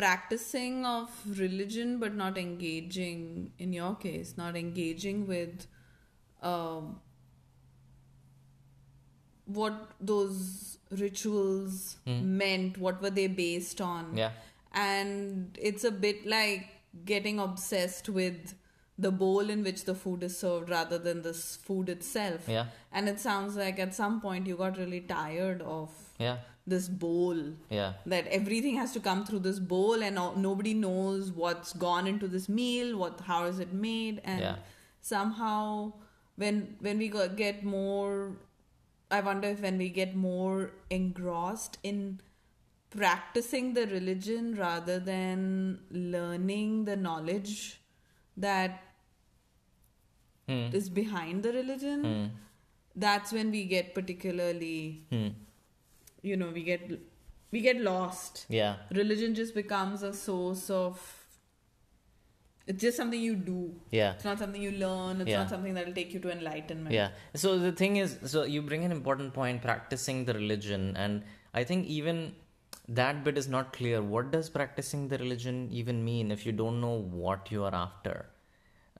practicing 0.00 0.84
of 0.86 1.10
religion 1.38 1.98
but 1.98 2.14
not 2.14 2.38
engaging 2.38 3.52
in 3.58 3.72
your 3.72 3.94
case 4.06 4.34
not 4.36 4.56
engaging 4.56 5.26
with 5.26 5.66
um, 6.42 7.00
what 9.48 9.92
those 10.00 10.78
rituals 10.90 11.96
mm. 12.06 12.22
meant 12.22 12.78
what 12.78 13.02
were 13.02 13.10
they 13.10 13.26
based 13.26 13.80
on. 13.80 14.16
Yeah. 14.16 14.30
And 14.72 15.56
it's 15.60 15.84
a 15.84 15.90
bit 15.90 16.26
like 16.26 16.68
getting 17.04 17.38
obsessed 17.38 18.08
with 18.08 18.54
the 18.98 19.10
bowl 19.10 19.48
in 19.48 19.62
which 19.62 19.84
the 19.84 19.94
food 19.94 20.22
is 20.22 20.36
served 20.36 20.70
rather 20.70 20.98
than 20.98 21.22
the 21.22 21.32
food 21.32 21.88
itself. 21.88 22.48
Yeah. 22.48 22.66
And 22.92 23.08
it 23.08 23.20
sounds 23.20 23.56
like 23.56 23.78
at 23.78 23.94
some 23.94 24.20
point 24.20 24.46
you 24.46 24.56
got 24.56 24.76
really 24.76 25.00
tired 25.00 25.62
of 25.62 25.90
yeah 26.18 26.38
this 26.68 26.88
bowl. 26.88 27.36
Yeah. 27.70 27.94
That 28.06 28.26
everything 28.28 28.76
has 28.76 28.92
to 28.92 29.00
come 29.00 29.24
through 29.24 29.40
this 29.40 29.58
bowl, 29.58 30.02
and 30.02 30.18
all, 30.18 30.34
nobody 30.36 30.74
knows 30.74 31.32
what's 31.32 31.72
gone 31.72 32.06
into 32.06 32.28
this 32.28 32.48
meal, 32.48 32.96
what 32.96 33.20
how 33.20 33.44
is 33.44 33.58
it 33.58 33.72
made, 33.72 34.20
and 34.24 34.40
yeah. 34.40 34.56
somehow 35.00 35.92
when 36.36 36.76
when 36.80 36.98
we 36.98 37.08
get 37.36 37.64
more, 37.64 38.32
I 39.10 39.20
wonder 39.20 39.48
if 39.48 39.60
when 39.60 39.78
we 39.78 39.88
get 39.88 40.14
more 40.14 40.70
engrossed 40.90 41.78
in 41.82 42.20
practicing 42.90 43.74
the 43.74 43.86
religion 43.86 44.54
rather 44.54 44.98
than 44.98 45.80
learning 45.90 46.84
the 46.84 46.96
knowledge 46.96 47.80
that 48.36 48.82
hmm. 50.46 50.68
is 50.72 50.88
behind 50.88 51.42
the 51.42 51.52
religion. 51.52 52.04
Hmm. 52.04 52.26
That's 52.96 53.32
when 53.32 53.50
we 53.50 53.64
get 53.64 53.94
particularly 53.94 55.04
hmm 55.10 55.28
you 56.22 56.36
know 56.36 56.50
we 56.50 56.62
get 56.62 56.90
we 57.50 57.60
get 57.60 57.80
lost. 57.80 58.46
Yeah. 58.48 58.76
Religion 58.92 59.34
just 59.34 59.54
becomes 59.54 60.02
a 60.02 60.12
source 60.12 60.68
of 60.70 61.00
it's 62.66 62.82
just 62.82 62.98
something 62.98 63.20
you 63.20 63.34
do. 63.34 63.74
Yeah. 63.90 64.12
It's 64.12 64.24
not 64.24 64.38
something 64.38 64.60
you 64.60 64.72
learn. 64.72 65.22
It's 65.22 65.30
yeah. 65.30 65.38
not 65.38 65.48
something 65.48 65.72
that 65.74 65.86
will 65.86 65.94
take 65.94 66.12
you 66.12 66.20
to 66.20 66.30
enlightenment. 66.30 66.94
Yeah. 66.94 67.10
So 67.34 67.58
the 67.58 67.72
thing 67.72 67.96
is 67.96 68.18
so 68.26 68.44
you 68.44 68.60
bring 68.60 68.84
an 68.84 68.92
important 68.92 69.32
point 69.32 69.62
practicing 69.62 70.24
the 70.24 70.34
religion. 70.34 70.94
And 70.96 71.22
i 71.54 71.64
think 71.64 71.86
even 71.86 72.34
that 72.88 73.24
bit 73.24 73.38
is 73.38 73.48
not 73.48 73.72
clear. 73.72 74.02
What 74.02 74.30
does 74.30 74.50
practicing 74.50 75.08
the 75.08 75.18
religion 75.18 75.68
even 75.70 76.04
mean 76.04 76.30
if 76.30 76.44
you 76.44 76.52
don't 76.52 76.80
know 76.80 77.00
what 77.24 77.50
you 77.50 77.64
are 77.64 77.74
after? 77.74 78.26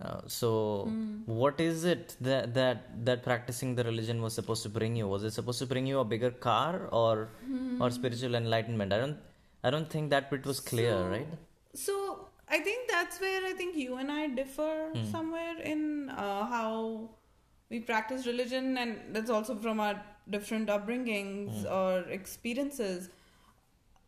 Uh, 0.01 0.21
so 0.29 0.87
mm. 0.89 1.27
what 1.27 1.61
is 1.61 1.85
it 1.85 2.15
that 2.21 2.55
that 2.55 3.05
that 3.05 3.25
practicing 3.25 3.75
the 3.75 3.83
religion 3.83 4.23
was 4.23 4.33
supposed 4.33 4.63
to 4.63 4.69
bring 4.69 4.95
you 4.95 5.09
was 5.09 5.25
it 5.25 5.33
supposed 5.33 5.59
to 5.59 5.67
bring 5.67 5.89
you 5.89 5.99
a 5.99 6.05
bigger 6.05 6.31
car 6.31 6.89
or 6.93 7.31
mm. 7.45 7.81
or 7.81 7.89
hmm. 7.89 7.95
spiritual 7.97 8.37
enlightenment 8.37 8.93
i 8.93 8.99
don't 8.99 9.17
i 9.65 9.71
don't 9.71 9.91
think 9.91 10.09
that 10.09 10.31
bit 10.31 10.47
was 10.47 10.61
clear 10.61 10.93
so, 10.93 11.09
right 11.09 11.27
so 11.75 12.29
i 12.49 12.61
think 12.61 12.89
that's 12.89 13.21
where 13.21 13.45
i 13.45 13.53
think 13.53 13.75
you 13.75 13.97
and 13.97 14.13
i 14.13 14.29
differ 14.29 14.93
mm. 14.95 15.11
somewhere 15.11 15.59
in 15.65 16.11
uh, 16.11 16.47
how 16.47 17.11
we 17.69 17.81
practice 17.81 18.25
religion 18.25 18.79
and 18.79 19.01
that's 19.13 19.31
also 19.31 19.57
from 19.57 19.81
our 19.81 20.01
different 20.31 20.69
upbringings 20.69 21.63
hmm. 21.63 21.73
or 21.73 22.03
experiences 22.09 23.11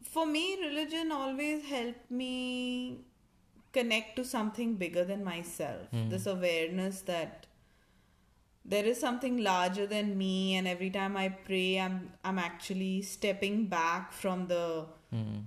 for 0.04 0.24
me 0.24 0.56
religion 0.62 1.10
always 1.10 1.64
helped 1.64 2.10
me 2.10 3.00
connect 3.72 4.16
to 4.16 4.24
something 4.24 4.74
bigger 4.74 5.04
than 5.04 5.24
myself. 5.24 5.90
Mm. 5.92 6.10
This 6.10 6.26
awareness 6.26 7.02
that 7.02 7.46
there 8.64 8.84
is 8.84 9.00
something 9.00 9.42
larger 9.42 9.86
than 9.86 10.16
me 10.18 10.54
and 10.54 10.68
every 10.68 10.90
time 10.90 11.16
I 11.16 11.28
pray 11.28 11.80
I'm 11.80 12.12
I'm 12.24 12.38
actually 12.38 13.02
stepping 13.02 13.66
back 13.66 14.12
from 14.12 14.46
the 14.48 14.86
mm. 15.14 15.42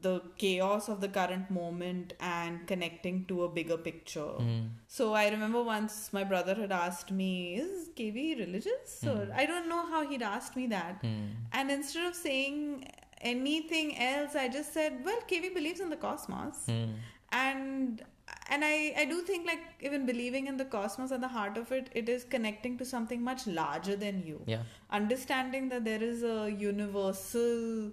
the 0.00 0.22
chaos 0.38 0.88
of 0.88 1.00
the 1.00 1.08
current 1.08 1.50
moment 1.50 2.14
and 2.20 2.66
connecting 2.66 3.24
to 3.26 3.44
a 3.44 3.48
bigger 3.48 3.76
picture. 3.76 4.32
Mm. 4.38 4.68
So 4.86 5.12
I 5.14 5.28
remember 5.28 5.62
once 5.62 6.12
my 6.12 6.24
brother 6.24 6.54
had 6.54 6.72
asked 6.72 7.10
me, 7.10 7.56
Is 7.56 7.90
KV 7.96 8.38
religious? 8.38 9.04
Or 9.04 9.16
hmm. 9.16 9.32
I 9.34 9.46
don't 9.46 9.68
know 9.68 9.86
how 9.86 10.08
he'd 10.08 10.22
asked 10.22 10.56
me 10.56 10.66
that. 10.68 10.98
Hmm. 11.00 11.24
And 11.52 11.70
instead 11.70 12.06
of 12.06 12.14
saying 12.14 12.88
anything 13.20 13.98
else, 13.98 14.34
I 14.34 14.48
just 14.48 14.72
said, 14.72 15.00
Well, 15.04 15.20
KV 15.30 15.54
believes 15.54 15.80
in 15.80 15.90
the 15.90 15.96
cosmos. 15.96 16.56
Hmm 16.66 16.92
and 17.36 18.02
and 18.48 18.64
I, 18.64 18.94
I 18.96 19.04
do 19.04 19.22
think 19.22 19.46
like 19.46 19.60
even 19.80 20.06
believing 20.06 20.46
in 20.46 20.56
the 20.56 20.64
cosmos 20.64 21.12
at 21.12 21.20
the 21.20 21.28
heart 21.28 21.56
of 21.56 21.70
it 21.72 21.90
it 21.92 22.08
is 22.08 22.24
connecting 22.24 22.76
to 22.78 22.84
something 22.84 23.22
much 23.22 23.46
larger 23.46 23.96
than 23.96 24.22
you. 24.26 24.42
Yeah. 24.46 24.62
Understanding 24.90 25.68
that 25.70 25.84
there 25.84 26.02
is 26.02 26.22
a 26.22 26.50
universal 26.50 27.92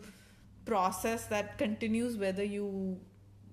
process 0.66 1.26
that 1.28 1.58
continues 1.58 2.18
whether 2.18 2.44
you 2.44 3.00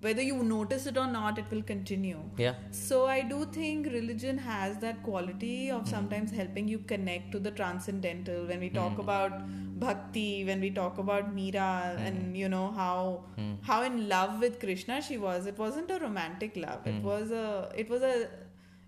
whether 0.00 0.22
you 0.22 0.42
notice 0.42 0.86
it 0.86 0.96
or 0.96 1.06
not 1.06 1.38
it 1.38 1.44
will 1.50 1.62
continue. 1.62 2.20
Yeah. 2.36 2.54
So 2.70 3.06
i 3.06 3.20
do 3.32 3.44
think 3.56 3.86
religion 3.86 4.38
has 4.38 4.78
that 4.78 5.02
quality 5.02 5.70
of 5.70 5.82
mm. 5.82 5.88
sometimes 5.88 6.30
helping 6.30 6.68
you 6.68 6.78
connect 6.78 7.32
to 7.32 7.38
the 7.38 7.50
transcendental. 7.50 8.46
When 8.46 8.60
we 8.60 8.70
talk 8.70 8.96
mm. 8.96 9.00
about 9.00 9.42
bhakti 9.80 10.44
when 10.44 10.60
we 10.60 10.70
talk 10.70 10.98
about 10.98 11.34
meera 11.34 11.68
mm. 11.96 12.06
and 12.06 12.36
you 12.36 12.48
know 12.54 12.70
how 12.70 13.24
hmm. 13.36 13.54
how 13.68 13.82
in 13.82 13.94
love 14.08 14.38
with 14.38 14.58
krishna 14.64 15.00
she 15.06 15.16
was 15.16 15.46
it 15.46 15.58
wasn't 15.66 15.90
a 15.90 15.98
romantic 15.98 16.56
love. 16.56 16.86
It 16.86 16.96
hmm. 16.96 17.06
was 17.12 17.30
a 17.30 17.46
it 17.74 17.88
was 17.88 18.02
a 18.02 18.28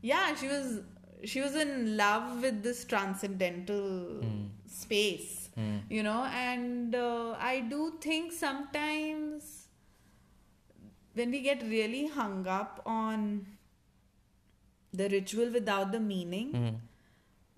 yeah 0.02 0.34
she 0.34 0.48
was 0.48 0.80
she 1.24 1.40
was 1.40 1.54
in 1.54 1.96
love 1.96 2.42
with 2.42 2.62
this 2.62 2.84
transcendental 2.84 3.88
hmm. 4.24 4.44
space 4.66 5.42
you 5.90 6.02
know 6.02 6.24
and 6.24 6.94
uh, 6.94 7.36
i 7.38 7.60
do 7.72 7.80
think 8.00 8.32
sometimes 8.32 9.51
when 11.14 11.30
we 11.30 11.40
get 11.40 11.62
really 11.62 12.06
hung 12.08 12.46
up 12.46 12.82
on 12.86 13.46
the 14.92 15.08
ritual 15.08 15.50
without 15.50 15.92
the 15.92 16.00
meaning, 16.00 16.52
mm. 16.52 16.74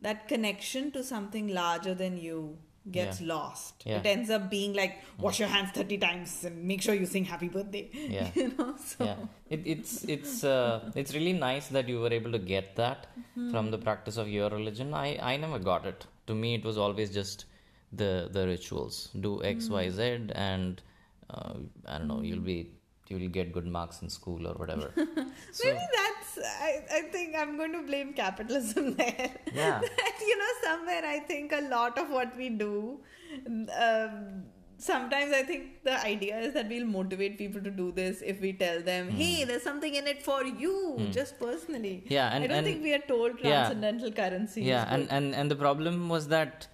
that 0.01 0.29
connection 0.29 0.91
to 0.93 1.03
something 1.03 1.49
larger 1.49 1.95
than 1.95 2.17
you 2.17 2.59
gets 2.91 3.21
yeah. 3.21 3.35
lost. 3.35 3.83
Yeah. 3.87 3.99
It 3.99 4.07
ends 4.07 4.31
up 4.31 4.51
being 4.51 4.75
like 4.75 5.03
hmm. 5.03 5.23
wash 5.23 5.41
your 5.41 5.49
hands 5.49 5.71
thirty 5.71 5.99
times 5.99 6.45
and 6.45 6.65
make 6.65 6.83
sure 6.83 6.95
you 6.95 7.07
sing 7.07 7.25
happy 7.25 7.49
birthday. 7.49 7.89
Yeah, 7.95 8.31
you 8.35 8.53
know. 8.59 8.75
So. 8.77 9.05
Yeah, 9.05 9.17
it, 9.49 9.63
it's 9.65 10.05
it's 10.05 10.45
uh, 10.45 10.91
it's 10.95 11.15
really 11.15 11.33
nice 11.33 11.69
that 11.69 11.89
you 11.89 12.01
were 12.01 12.13
able 12.13 12.33
to 12.33 12.39
get 12.39 12.77
that 12.77 13.07
mm-hmm. 13.19 13.51
from 13.51 13.71
the 13.71 13.79
practice 13.79 14.17
of 14.17 14.29
your 14.29 14.51
religion. 14.51 14.93
I 14.93 15.19
I 15.33 15.37
never 15.37 15.59
got 15.59 15.87
it. 15.87 16.07
To 16.27 16.35
me, 16.35 16.55
it 16.55 16.65
was 16.65 16.79
always 16.79 17.11
just 17.11 17.47
the 17.93 18.29
the 18.31 18.47
rituals. 18.47 19.09
Do 19.19 19.43
X 19.43 19.65
mm-hmm. 19.65 19.75
Y 19.75 19.87
mm. 19.87 19.91
Z 19.91 20.33
and 20.35 20.83
uh, 21.31 21.55
I 21.87 21.99
don't 21.99 22.09
know. 22.09 22.21
You'll 22.23 22.49
be 22.53 22.71
you'll 23.09 23.29
get 23.29 23.53
good 23.53 23.67
marks 23.67 24.03
in 24.03 24.09
school 24.09 24.47
or 24.47 24.55
whatever. 24.55 24.93
so, 24.97 25.65
Maybe 25.65 25.87
that's, 25.95 26.39
I, 26.39 26.83
I 26.93 27.03
think 27.13 27.35
I'm 27.37 27.57
going 27.57 27.73
to 27.73 27.83
blame 27.83 28.13
capitalism 28.15 28.95
there. 29.03 29.31
Yeah. 29.53 29.81
that, 29.97 30.15
you 30.21 30.39
know, 30.39 30.53
somewhere 30.63 31.05
I 31.05 31.21
think 31.21 31.53
a 31.53 31.63
lot 31.69 31.99
of 31.99 32.11
what 32.11 32.37
we 32.37 32.49
do, 32.49 33.01
um, 33.79 34.45
sometimes 34.79 35.33
I 35.33 35.43
think 35.43 35.85
the 35.85 36.03
idea 36.05 36.39
is 36.39 36.55
that 36.55 36.69
we'll 36.69 36.87
motivate 36.87 37.39
people 37.39 37.61
to 37.63 37.71
do 37.71 37.93
this 37.93 38.23
if 38.23 38.41
we 38.41 38.53
tell 38.53 38.81
them, 38.81 39.09
mm. 39.09 39.13
hey, 39.13 39.45
there's 39.45 39.63
something 39.63 39.95
in 39.95 40.07
it 40.07 40.23
for 40.23 40.45
you, 40.45 40.97
mm. 40.99 41.13
just 41.13 41.39
personally. 41.39 42.05
Yeah. 42.09 42.31
And, 42.33 42.45
I 42.45 42.47
don't 42.47 42.59
and, 42.59 42.67
think 42.67 42.83
we 42.83 42.95
are 42.95 43.07
told 43.07 43.39
transcendental 43.39 44.09
yeah, 44.09 44.15
currency. 44.15 44.63
Yeah. 44.63 44.87
And, 44.89 45.11
and, 45.11 45.35
and 45.35 45.51
the 45.51 45.57
problem 45.57 46.09
was 46.09 46.29
that 46.29 46.69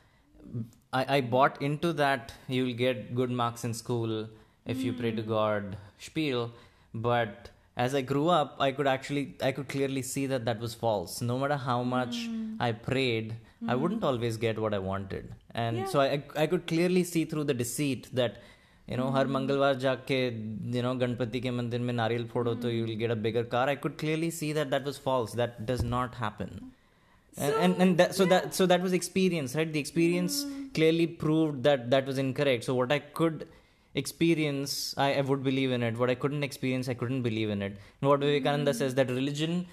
I, 0.93 1.17
I 1.17 1.21
bought 1.21 1.61
into 1.61 1.93
that 1.95 2.33
you'll 2.49 2.75
get 2.75 3.15
good 3.15 3.31
marks 3.31 3.65
in 3.65 3.75
school 3.75 4.29
if 4.67 4.79
mm. 4.79 4.85
you 4.85 4.93
pray 4.93 5.13
to 5.13 5.23
hmm. 5.23 5.29
God 5.29 5.77
spiel. 5.99 6.53
But 6.95 7.51
as 7.77 7.95
I 7.95 8.01
grew 8.03 8.29
up, 8.29 8.57
I 8.61 8.73
could 8.73 8.87
actually, 8.87 9.35
I 9.43 9.53
could 9.53 9.69
clearly 9.69 10.03
see 10.03 10.27
that 10.27 10.45
that 10.45 10.61
was 10.61 10.75
false. 10.75 11.21
No 11.21 11.39
matter 11.39 11.57
how 11.57 11.83
much 11.83 12.17
mm. 12.17 12.57
I 12.61 12.73
prayed, 12.73 13.35
mm. 13.63 13.71
I 13.71 13.75
hmm. 13.75 13.83
wouldn't 13.83 14.05
always 14.05 14.37
get 14.37 14.59
what 14.59 14.75
I 14.75 14.79
wanted. 14.79 15.33
And 15.55 15.79
yeah. 15.79 15.87
so 15.87 16.01
I, 16.01 16.23
I 16.37 16.47
could 16.47 16.67
clearly 16.67 17.05
see 17.05 17.25
through 17.25 17.45
the 17.45 17.55
deceit 17.55 18.09
that 18.15 18.43
you 18.87 18.97
know 18.97 19.11
हर 19.13 19.27
मंगलवार 19.27 19.75
जाके 19.81 20.75
you 20.75 20.83
know, 20.83 20.95
Ganpati 20.97 21.41
के 21.43 21.51
मंदिर 21.51 21.81
में 21.81 21.93
नारियल 21.95 22.27
फोड़ो 22.33 22.61
to 22.61 22.73
you 22.73 22.85
will 22.87 22.97
get 22.97 23.11
a 23.11 23.17
bigger 23.17 23.45
car. 23.45 23.69
I 23.69 23.77
could 23.77 23.97
clearly 23.99 24.31
see 24.31 24.53
that 24.53 24.71
that 24.71 24.85
was 24.85 24.99
false. 24.99 25.33
That 25.33 25.65
does 25.67 25.83
not 25.83 26.15
happen. 26.17 26.73
So, 27.37 27.59
and 27.59 27.81
and 27.81 27.97
that, 27.99 28.15
so 28.15 28.25
yeah. 28.25 28.29
that 28.31 28.55
so 28.55 28.67
that 28.67 28.83
was 28.83 28.93
experience 28.93 29.55
right 29.55 29.73
the 29.73 29.79
experience 29.79 30.45
mm. 30.45 30.75
clearly 30.75 31.07
proved 31.07 31.63
that 31.63 31.89
that 31.91 32.05
was 32.05 32.19
incorrect 32.19 32.65
so 32.65 32.75
what 32.75 32.91
i 32.91 32.99
could 32.99 33.47
experience 33.95 34.95
I, 34.97 35.15
I 35.15 35.21
would 35.21 35.43
believe 35.43 35.73
in 35.73 35.83
it 35.83 35.97
what 35.97 36.11
i 36.11 36.15
couldn't 36.15 36.45
experience 36.45 36.89
i 36.89 36.95
couldn't 36.95 37.23
believe 37.23 37.51
in 37.51 37.63
it 37.63 37.77
and 38.01 38.09
what 38.09 38.21
vivekananda 38.21 38.73
says 38.73 38.95
that 38.95 39.11
religion 39.11 39.67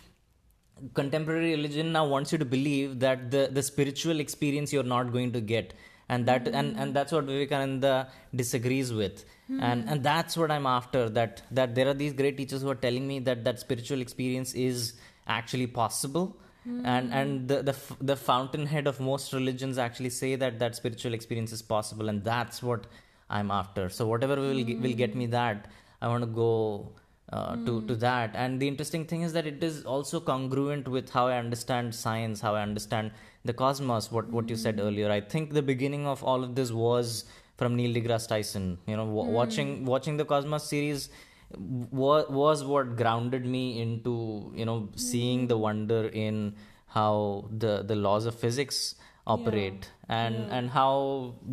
contemporary 0.94 1.52
religion 1.52 1.92
now 1.92 2.06
wants 2.08 2.32
you 2.32 2.38
to 2.38 2.46
believe 2.46 3.00
that 3.00 3.30
the, 3.32 3.50
the 3.52 3.62
spiritual 3.62 4.20
experience 4.20 4.74
you're 4.74 4.84
not 4.84 5.12
going 5.12 5.32
to 5.32 5.42
get 5.42 5.74
and 6.10 6.26
that 6.26 6.48
and, 6.48 6.78
and 6.78 6.94
that's 6.94 7.12
what 7.12 7.26
vivekananda 7.26 8.10
disagrees 8.36 8.92
with 8.92 9.26
hmm. 9.48 9.60
and 9.62 9.88
and 9.88 10.04
that's 10.04 10.36
what 10.36 10.50
i'm 10.50 10.66
after 10.66 11.10
that 11.10 11.44
that 11.52 11.76
there 11.76 11.88
are 11.88 11.94
these 11.94 12.14
great 12.14 12.38
teachers 12.38 12.62
who 12.62 12.70
are 12.70 12.82
telling 12.88 13.08
me 13.08 13.20
that 13.20 13.44
that 13.44 13.60
spiritual 13.60 14.02
experience 14.02 14.54
is 14.54 14.94
actually 15.28 15.68
possible 15.68 16.36
Mm. 16.68 16.86
and 16.86 17.14
and 17.14 17.48
the, 17.48 17.64
the 17.64 17.76
the 18.02 18.16
fountainhead 18.18 18.88
of 18.88 19.00
most 19.00 19.32
religions 19.32 19.78
actually 19.78 20.10
say 20.10 20.36
that 20.36 20.60
that 20.60 20.76
spiritual 20.76 21.14
experience 21.14 21.54
is 21.54 21.62
possible 21.62 22.10
and 22.10 22.26
that's 22.26 22.62
what 22.62 22.88
I'm 23.30 23.52
after. 23.52 23.90
So 23.90 24.08
whatever 24.08 24.36
will 24.36 24.64
mm. 24.64 24.82
will 24.82 24.94
get 24.94 25.16
me 25.16 25.26
that, 25.28 25.68
I 26.02 26.08
want 26.08 26.24
to 26.24 26.28
go 26.28 26.94
uh, 27.32 27.56
mm. 27.56 27.66
to 27.66 27.82
to 27.88 27.94
hmm. 27.94 28.00
that. 28.00 28.32
And 28.36 28.60
the 28.60 28.68
interesting 28.68 29.06
thing 29.06 29.22
is 29.22 29.34
that 29.34 29.46
it 29.46 29.64
is 29.64 29.84
also 29.84 30.20
congruent 30.20 30.88
with 30.88 31.10
how 31.10 31.28
I 31.28 31.38
understand 31.38 31.94
science, 31.94 32.40
how 32.40 32.56
I 32.56 32.62
understand 32.62 33.12
the 33.44 33.54
cosmos. 33.54 34.12
What 34.12 34.30
what 34.30 34.50
you 34.50 34.56
said 34.56 34.76
hmm. 34.76 34.88
earlier. 34.88 35.12
I 35.12 35.22
think 35.22 35.54
the 35.54 35.62
beginning 35.62 36.08
of 36.08 36.24
all 36.24 36.44
of 36.44 36.56
this 36.56 36.72
was 36.72 37.26
from 37.58 37.76
Neil 37.76 37.94
deGrasse 37.94 38.28
Tyson. 38.28 38.78
You 38.86 38.96
know, 38.96 39.06
w- 39.06 39.26
hmm. 39.26 39.34
watching 39.34 39.86
watching 39.86 40.18
the 40.18 40.26
Cosmos 40.26 40.64
series 40.64 41.10
was 41.58 42.30
was 42.30 42.64
what 42.64 42.96
grounded 42.96 43.46
me 43.46 43.82
into 43.82 44.52
you 44.56 44.66
know 44.66 44.90
seeing 44.96 45.48
the 45.48 45.58
wonder 45.58 46.08
in 46.08 46.56
how 46.88 47.50
the 47.52 47.84
the 47.84 47.96
laws 47.96 48.26
of 48.26 48.36
physics 48.36 48.96
operate. 49.36 49.92
And 50.10 50.38
and 50.58 50.70
how 50.70 50.92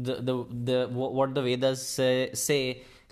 the 0.09 0.15
the, 0.29 0.35
the 0.71 0.79
what 0.93 1.35
the 1.39 1.43
vedas 1.49 1.81
say, 1.97 2.31
say 2.47 2.61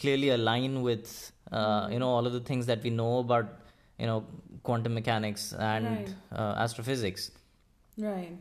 clearly 0.03 0.31
align 0.39 0.83
with 0.89 1.09
uh, 1.51 1.89
you 1.93 1.99
know 2.03 2.09
all 2.17 2.27
of 2.31 2.33
the 2.39 2.45
things 2.51 2.67
that 2.73 2.83
we 2.89 2.91
know 3.03 3.13
about 3.27 3.49
you 3.99 4.07
know 4.13 4.19
quantum 4.69 4.95
mechanics 5.01 5.53
and 5.73 5.87
Right. 5.87 6.15
uh, 6.41 6.55
astrophysics. 6.65 7.31
Right. 8.09 8.37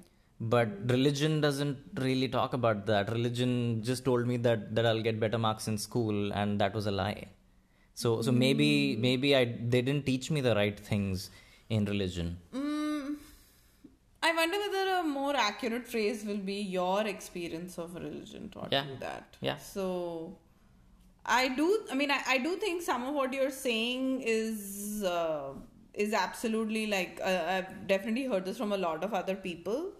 but 0.52 0.70
religion 0.92 1.34
doesn't 1.46 1.78
really 2.04 2.28
talk 2.36 2.54
about 2.58 2.80
that. 2.92 3.10
Religion 3.18 3.52
just 3.90 4.04
told 4.08 4.24
me 4.30 4.38
that 4.46 4.62
that 4.78 4.86
i'll 4.92 5.04
get 5.08 5.20
better 5.24 5.40
marks 5.48 5.68
in 5.72 5.76
school 5.84 6.18
and 6.42 6.62
that 6.62 6.74
was 6.80 6.88
a 6.92 6.94
lie. 7.02 7.20
So 8.04 8.14
so 8.28 8.32
maybe 8.44 8.70
maybe 9.08 9.30
i 9.40 9.44
they 9.74 9.82
didn't 9.88 10.06
teach 10.12 10.28
me 10.38 10.42
the 10.48 10.54
right 10.62 10.80
things 10.92 11.26
in 11.78 11.86
religion. 11.94 12.30
Mm, 12.61 12.61
I 14.32 14.36
wonder 14.40 14.58
whether 14.66 14.84
a 15.00 15.04
more 15.04 15.36
accurate 15.36 15.88
phrase 15.88 16.24
will 16.30 16.44
be 16.52 16.60
your 16.78 17.02
experience 17.16 17.78
of 17.78 17.96
religion 17.96 18.50
taught 18.50 18.72
Yeah. 18.78 18.86
you 18.92 18.98
that. 19.08 19.38
Yeah. 19.50 19.58
So, 19.58 20.38
I 21.26 21.50
do. 21.50 21.68
I 21.92 21.96
mean, 21.96 22.12
I, 22.12 22.22
I 22.36 22.38
do 22.50 22.56
think 22.58 22.82
some 22.82 23.04
of 23.08 23.14
what 23.14 23.34
you're 23.40 23.52
saying 23.52 24.22
is 24.36 25.04
uh, 25.04 25.50
is 25.94 26.14
absolutely 26.14 26.86
like 26.88 27.20
uh, 27.24 27.42
I've 27.56 27.74
definitely 27.88 28.24
heard 28.26 28.46
this 28.46 28.58
from 28.58 28.72
a 28.72 28.78
lot 28.78 29.04
of 29.10 29.14
other 29.14 29.36
people. 29.36 29.92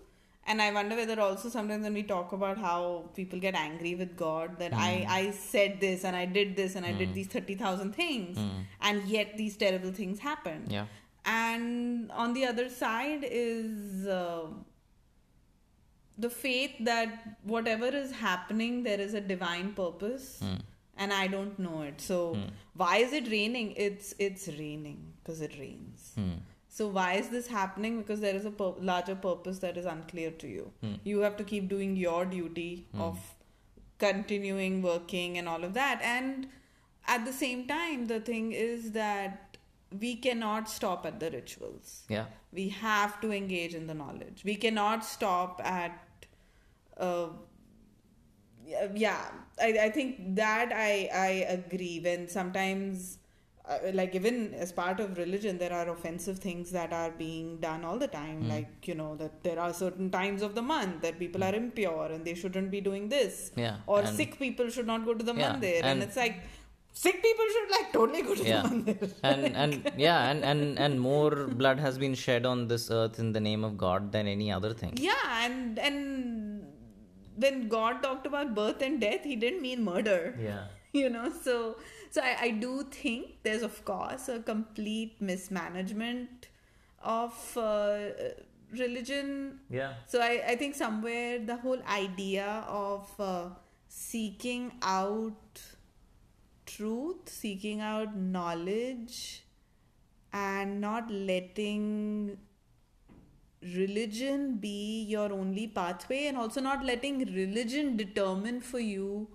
And 0.52 0.60
I 0.60 0.72
wonder 0.76 0.96
whether 0.96 1.22
also 1.22 1.50
sometimes 1.50 1.84
when 1.84 1.94
we 1.94 2.02
talk 2.02 2.32
about 2.32 2.58
how 2.58 3.04
people 3.16 3.40
get 3.40 3.54
angry 3.54 3.94
with 3.94 4.18
God, 4.18 4.58
that 4.58 4.74
I, 4.74 5.06
I 5.08 5.32
said 5.32 5.80
this 5.80 6.04
and 6.04 6.16
I 6.16 6.26
did 6.26 6.56
this 6.56 6.74
and 6.76 6.84
I 6.84 6.94
did 6.94 7.14
these 7.14 7.28
30,000 7.28 7.94
things, 7.96 8.40
and 8.82 9.04
yet 9.08 9.38
these 9.38 9.56
terrible 9.56 9.92
things 9.92 10.18
happened 10.20 10.72
yeah 10.72 10.88
and 11.26 12.12
on 12.12 12.34
the 12.34 12.46
other 12.46 12.70
side 12.70 13.24
is 13.24 14.08
uh, 14.08 14.48
the 16.18 16.30
faith 16.30 16.72
that 16.82 17.38
whatever 17.44 17.88
is 17.88 18.12
happening 18.12 18.84
there 18.84 19.00
is 19.00 19.14
a 19.14 19.22
divine 19.22 19.74
purpose 19.74 20.40
hmm. 20.40 20.56
and 20.98 21.14
i 21.14 21.28
don't 21.28 21.58
know 21.60 21.82
it. 21.82 22.02
So 22.02 22.36
hmm. 22.36 22.42
why 22.76 22.98
is 22.98 23.14
it 23.14 23.30
raining? 23.32 23.74
It's 23.76 24.16
it's 24.20 24.48
raining 24.48 25.14
because 25.20 25.42
it 25.42 25.58
rains. 25.60 26.12
Hmm. 26.16 26.40
So 26.68 26.88
why 26.88 27.14
is 27.14 27.28
this 27.28 27.48
happening? 27.48 27.98
Because 28.02 28.22
there 28.22 28.36
is 28.36 28.46
a 28.46 28.52
pur- 28.52 28.76
larger 28.80 29.14
purpose 29.14 29.60
that 29.60 29.78
is 29.78 29.86
unclear 29.86 30.32
to 30.32 30.48
you. 30.48 30.72
You 31.04 31.20
have 31.20 31.36
to 31.38 31.44
keep 31.44 31.68
doing 31.68 31.98
your 31.98 32.24
duty 32.26 32.88
of 32.94 33.20
continuing 33.98 34.82
working 34.82 35.38
and 35.38 35.50
all 35.50 35.66
of 35.66 35.74
that. 35.74 36.00
And 36.02 36.48
at 37.08 37.26
the 37.26 37.34
same 37.34 37.68
time 37.68 38.08
the 38.08 38.20
thing 38.22 38.52
is 38.54 38.92
that 38.94 39.51
we 40.00 40.16
cannot 40.16 40.70
stop 40.70 41.06
at 41.06 41.20
the 41.20 41.30
rituals. 41.32 42.04
Yeah. 42.10 42.26
We 42.54 42.70
have 42.70 43.20
to 43.22 43.32
engage 43.32 43.74
in 43.76 43.88
the 43.88 43.94
knowledge. 43.94 44.44
We 44.46 44.56
cannot 44.56 45.04
stop 45.06 45.62
at 45.64 46.26
uh, 46.98 47.28
yeah, 48.96 49.26
I, 49.60 49.78
I 49.84 49.90
think 49.90 50.36
that 50.36 50.72
i 50.74 51.10
i 51.14 51.30
agree 51.56 52.00
when 52.00 52.28
sometimes 52.30 53.18
uh, 53.68 53.78
like 53.94 54.16
even 54.16 54.54
as 54.54 54.72
part 54.72 55.00
of 55.00 55.18
religion 55.18 55.58
there 55.58 55.74
are 55.74 55.90
offensive 55.90 56.40
things 56.40 56.72
that 56.72 56.94
are 56.94 57.12
being 57.12 57.58
done 57.60 57.84
all 57.86 57.98
the 57.98 58.08
time. 58.08 58.50
Like 58.50 58.88
you 58.88 58.96
know 58.96 59.16
that 59.18 59.44
there 59.44 59.60
are 59.60 59.74
certain 59.74 60.10
times 60.10 60.42
of 60.42 60.56
the 60.56 60.62
month 60.62 61.02
that 61.02 61.20
people 61.20 61.44
are 61.44 61.54
impure 61.54 62.06
and 62.06 62.26
they 62.26 62.34
shouldn't 62.34 62.72
be 62.72 62.82
doing 62.82 63.10
this. 63.10 63.52
Yeah, 63.56 63.78
or 63.88 64.06
sick 64.06 64.40
people 64.40 64.70
should 64.70 64.88
not 64.88 65.06
go 65.06 65.14
to 65.14 65.24
the 65.24 65.34
Yeah, 65.34 65.54
mandir. 65.54 65.76
And, 65.78 65.86
and- 65.86 66.04
it's 66.04 66.16
like 66.16 66.42
sick 66.94 67.22
people 67.24 67.46
should 67.54 67.70
like 67.72 67.92
totally 67.94 68.22
go 68.22 68.36
to 68.36 68.44
yeah. 68.44 68.62
The 68.62 68.70
mandir. 68.70 69.12
And 69.30 69.56
and 69.64 69.92
yeah 69.98 70.30
and, 70.30 70.44
and 70.44 70.80
and 70.80 71.00
more 71.00 71.48
blood 71.62 71.80
has 71.80 71.98
been 71.98 72.16
shed 72.16 72.46
on 72.46 72.68
this 72.68 72.90
earth 72.92 73.20
in 73.20 73.32
the 73.38 73.40
name 73.40 73.64
of 73.64 73.78
god 73.78 74.12
than 74.12 74.28
any 74.28 74.52
other 74.52 74.74
thing. 74.74 74.94
Yeah, 74.98 75.26
and 75.46 75.80
and 75.80 76.68
when 77.38 77.68
God 77.70 78.04
talked 78.04 78.26
about 78.28 78.54
birth 78.56 78.82
and 78.82 79.00
death, 79.02 79.24
He 79.24 79.36
didn't 79.36 79.62
mean 79.62 79.84
murder. 79.84 80.36
yeah. 80.50 80.64
You 81.00 81.10
know, 81.10 81.32
so 81.44 81.78
so 82.10 82.22
I, 82.22 82.32
I 82.48 82.50
do 82.64 82.84
think 82.96 83.38
there's 83.44 83.62
of 83.64 83.84
course 83.86 84.28
a 84.28 84.40
complete 84.40 85.22
mismanagement 85.22 86.48
of 87.02 87.58
uh, 87.58 88.00
religion. 88.72 89.60
yeah. 89.70 89.94
So 90.08 90.20
I, 90.22 90.44
I 90.50 90.56
think 90.56 90.76
somewhere 90.76 91.40
the 91.40 91.56
whole 91.58 91.82
idea 91.88 92.66
of 92.68 93.10
uh, 93.20 93.50
seeking 93.88 94.72
out 94.82 95.62
truth, 96.76 97.30
seeking 97.30 97.82
out 97.82 98.16
knowledge, 98.16 99.44
and 100.34 100.80
not 100.82 101.12
letting 101.12 102.38
religion 103.62 104.58
be 104.58 105.04
your 105.04 105.32
only 105.32 105.68
pathway, 105.68 106.26
and 106.28 106.38
also 106.38 106.62
not 106.62 106.86
letting 106.86 107.20
religion 107.34 107.98
determine 107.98 108.62
for 108.62 108.80
you 108.80 109.28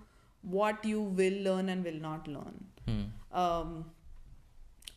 what 0.42 0.85
you 0.85 1.01
will 1.01 1.42
learn 1.42 1.68
and 1.68 1.85
will 1.85 2.01
not 2.01 2.27
learn. 2.29 2.64
Hmm. 2.87 3.05
Um, 3.33 3.85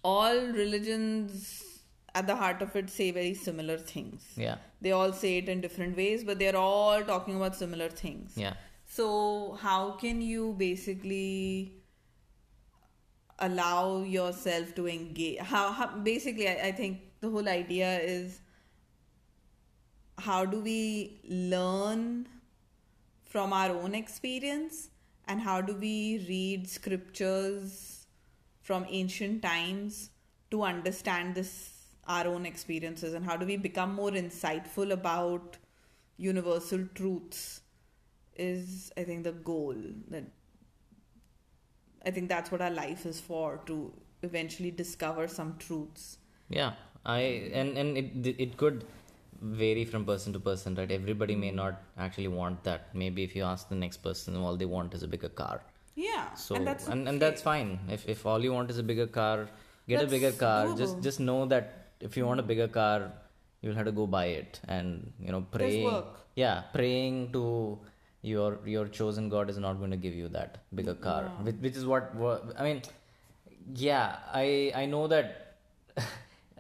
all 0.03 0.35
religions 0.47 1.63
at 2.15 2.27
the 2.27 2.35
heart 2.35 2.61
of 2.61 2.75
it 2.75 2.89
say 2.89 3.11
very 3.11 3.33
similar 3.33 3.77
things 3.77 4.23
yeah 4.35 4.55
they 4.81 4.91
all 4.91 5.11
say 5.13 5.37
it 5.37 5.49
in 5.49 5.61
different 5.61 5.95
ways 5.95 6.23
but 6.23 6.39
they're 6.39 6.55
all 6.55 7.03
talking 7.03 7.35
about 7.35 7.55
similar 7.55 7.89
things 7.89 8.33
yeah 8.35 8.53
so 8.85 9.57
how 9.61 9.91
can 9.91 10.21
you 10.21 10.55
basically 10.57 11.78
allow 13.39 14.03
yourself 14.03 14.75
to 14.75 14.87
engage. 14.87 15.39
How, 15.39 15.71
how 15.71 15.87
basically 15.97 16.47
I, 16.47 16.67
I 16.67 16.71
think 16.71 17.01
the 17.21 17.29
whole 17.29 17.47
idea 17.47 17.99
is 17.99 18.41
how 20.17 20.45
do 20.45 20.59
we 20.59 21.21
learn 21.29 22.27
from 23.25 23.53
our 23.53 23.69
own 23.69 23.95
experience 23.95 24.89
and 25.27 25.39
how 25.39 25.61
do 25.61 25.75
we 25.75 26.25
read 26.27 26.67
scriptures 26.67 28.07
from 28.61 28.85
ancient 28.89 29.41
times 29.41 30.09
to 30.51 30.63
understand 30.63 31.35
this 31.35 31.73
our 32.07 32.25
own 32.27 32.45
experiences 32.45 33.13
and 33.13 33.23
how 33.23 33.37
do 33.37 33.45
we 33.45 33.55
become 33.55 33.93
more 33.93 34.09
insightful 34.09 34.91
about 34.91 35.57
universal 36.17 36.85
truths 36.95 37.61
is 38.35 38.91
i 38.97 39.03
think 39.03 39.23
the 39.23 39.31
goal 39.31 39.75
that 40.07 40.23
i 42.05 42.11
think 42.11 42.29
that's 42.29 42.51
what 42.51 42.61
our 42.61 42.71
life 42.71 43.05
is 43.05 43.19
for 43.19 43.59
to 43.65 43.91
eventually 44.21 44.71
discover 44.71 45.27
some 45.27 45.55
truths. 45.57 46.17
Yeah 46.49 46.73
i 47.05 47.19
and 47.59 47.77
and 47.77 47.97
it 47.97 48.39
it 48.45 48.57
could 48.57 48.85
vary 49.41 49.85
from 49.85 50.05
person 50.05 50.33
to 50.33 50.39
person 50.39 50.75
right? 50.75 50.91
Everybody 50.91 51.35
may 51.35 51.51
not 51.51 51.81
actually 51.97 52.27
want 52.27 52.63
that. 52.63 52.93
Maybe 52.93 53.23
if 53.23 53.35
you 53.35 53.43
ask 53.43 53.69
the 53.69 53.75
next 53.75 53.97
person 53.97 54.35
all 54.35 54.57
they 54.57 54.65
want 54.65 54.93
is 54.93 55.03
a 55.03 55.07
bigger 55.07 55.29
car. 55.29 55.61
Yeah 55.95 56.33
so 56.33 56.55
and 56.55 56.67
that's 56.67 56.87
and, 56.87 57.07
and 57.07 57.21
that's 57.21 57.41
fine. 57.41 57.79
If 57.89 58.07
if 58.07 58.25
all 58.25 58.43
you 58.43 58.51
want 58.53 58.69
is 58.69 58.77
a 58.77 58.83
bigger 58.83 59.07
car 59.07 59.47
get 59.87 59.99
That's 59.99 60.11
a 60.11 60.15
bigger 60.15 60.31
car. 60.31 60.75
Just 60.75 60.97
doable. 60.97 61.03
just 61.03 61.19
know 61.19 61.45
that 61.45 61.91
if 62.01 62.17
you 62.17 62.25
want 62.25 62.39
a 62.39 62.43
bigger 62.43 62.67
car 62.67 63.11
you'll 63.61 63.75
have 63.75 63.85
to 63.85 63.91
go 63.91 64.05
buy 64.07 64.25
it 64.25 64.59
and 64.67 65.11
you 65.19 65.31
know 65.31 65.41
praying 65.51 65.85
work. 65.85 66.19
yeah 66.35 66.63
praying 66.73 67.31
to 67.31 67.77
your 68.21 68.59
your 68.65 68.87
chosen 68.87 69.29
god 69.29 69.49
is 69.49 69.57
not 69.57 69.77
going 69.79 69.91
to 69.91 69.97
give 69.97 70.13
you 70.13 70.27
that 70.29 70.57
bigger 70.75 70.93
car. 70.93 71.31
Which, 71.41 71.55
which 71.55 71.75
is 71.75 71.85
what, 71.85 72.13
i 72.57 72.63
mean 72.63 72.81
yeah 73.75 74.17
i 74.33 74.71
i 74.75 74.85
know 74.85 75.07
that 75.07 75.55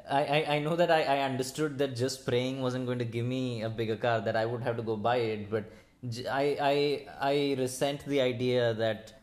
I, 0.09 0.23
I, 0.23 0.55
I 0.55 0.59
know 0.59 0.75
that 0.75 0.89
I, 0.89 1.03
I 1.03 1.19
understood 1.19 1.77
that 1.79 1.95
just 1.95 2.25
praying 2.25 2.61
wasn't 2.61 2.85
going 2.85 2.99
to 2.99 3.05
give 3.05 3.25
me 3.25 3.61
a 3.61 3.69
bigger 3.69 3.95
car 3.95 4.21
that 4.21 4.35
I 4.35 4.45
would 4.45 4.63
have 4.63 4.75
to 4.77 4.81
go 4.81 4.95
buy 4.95 5.17
it 5.17 5.51
but 5.51 5.71
j- 6.09 6.25
I 6.27 6.45
I, 6.59 7.07
I 7.19 7.55
resent 7.59 8.05
the 8.05 8.21
idea 8.21 8.73
that 8.73 9.13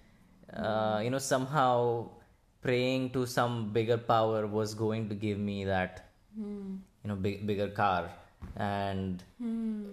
uh, 0.52 1.00
you 1.02 1.10
know 1.10 1.18
somehow 1.18 2.08
praying 2.62 3.10
to 3.10 3.26
some 3.26 3.72
bigger 3.72 3.98
power 3.98 4.46
was 4.46 4.74
going 4.74 5.08
to 5.08 5.14
give 5.14 5.38
me 5.38 5.64
that 5.64 6.08
you 7.02 7.08
know 7.08 7.16
big, 7.16 7.46
bigger 7.46 7.68
car. 7.68 8.10
And 8.56 9.22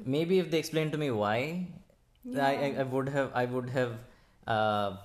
maybe 0.06 0.40
if 0.40 0.52
they 0.52 0.60
explained 0.60 0.92
to 0.92 0.98
me 0.98 1.10
why 1.12 1.68
I, 2.40 2.54
I, 2.66 2.76
I 2.80 2.84
would 2.84 3.10
have 3.10 3.32
I 3.36 3.46
would 3.46 3.70
have 3.70 3.94
uh, 4.48 4.98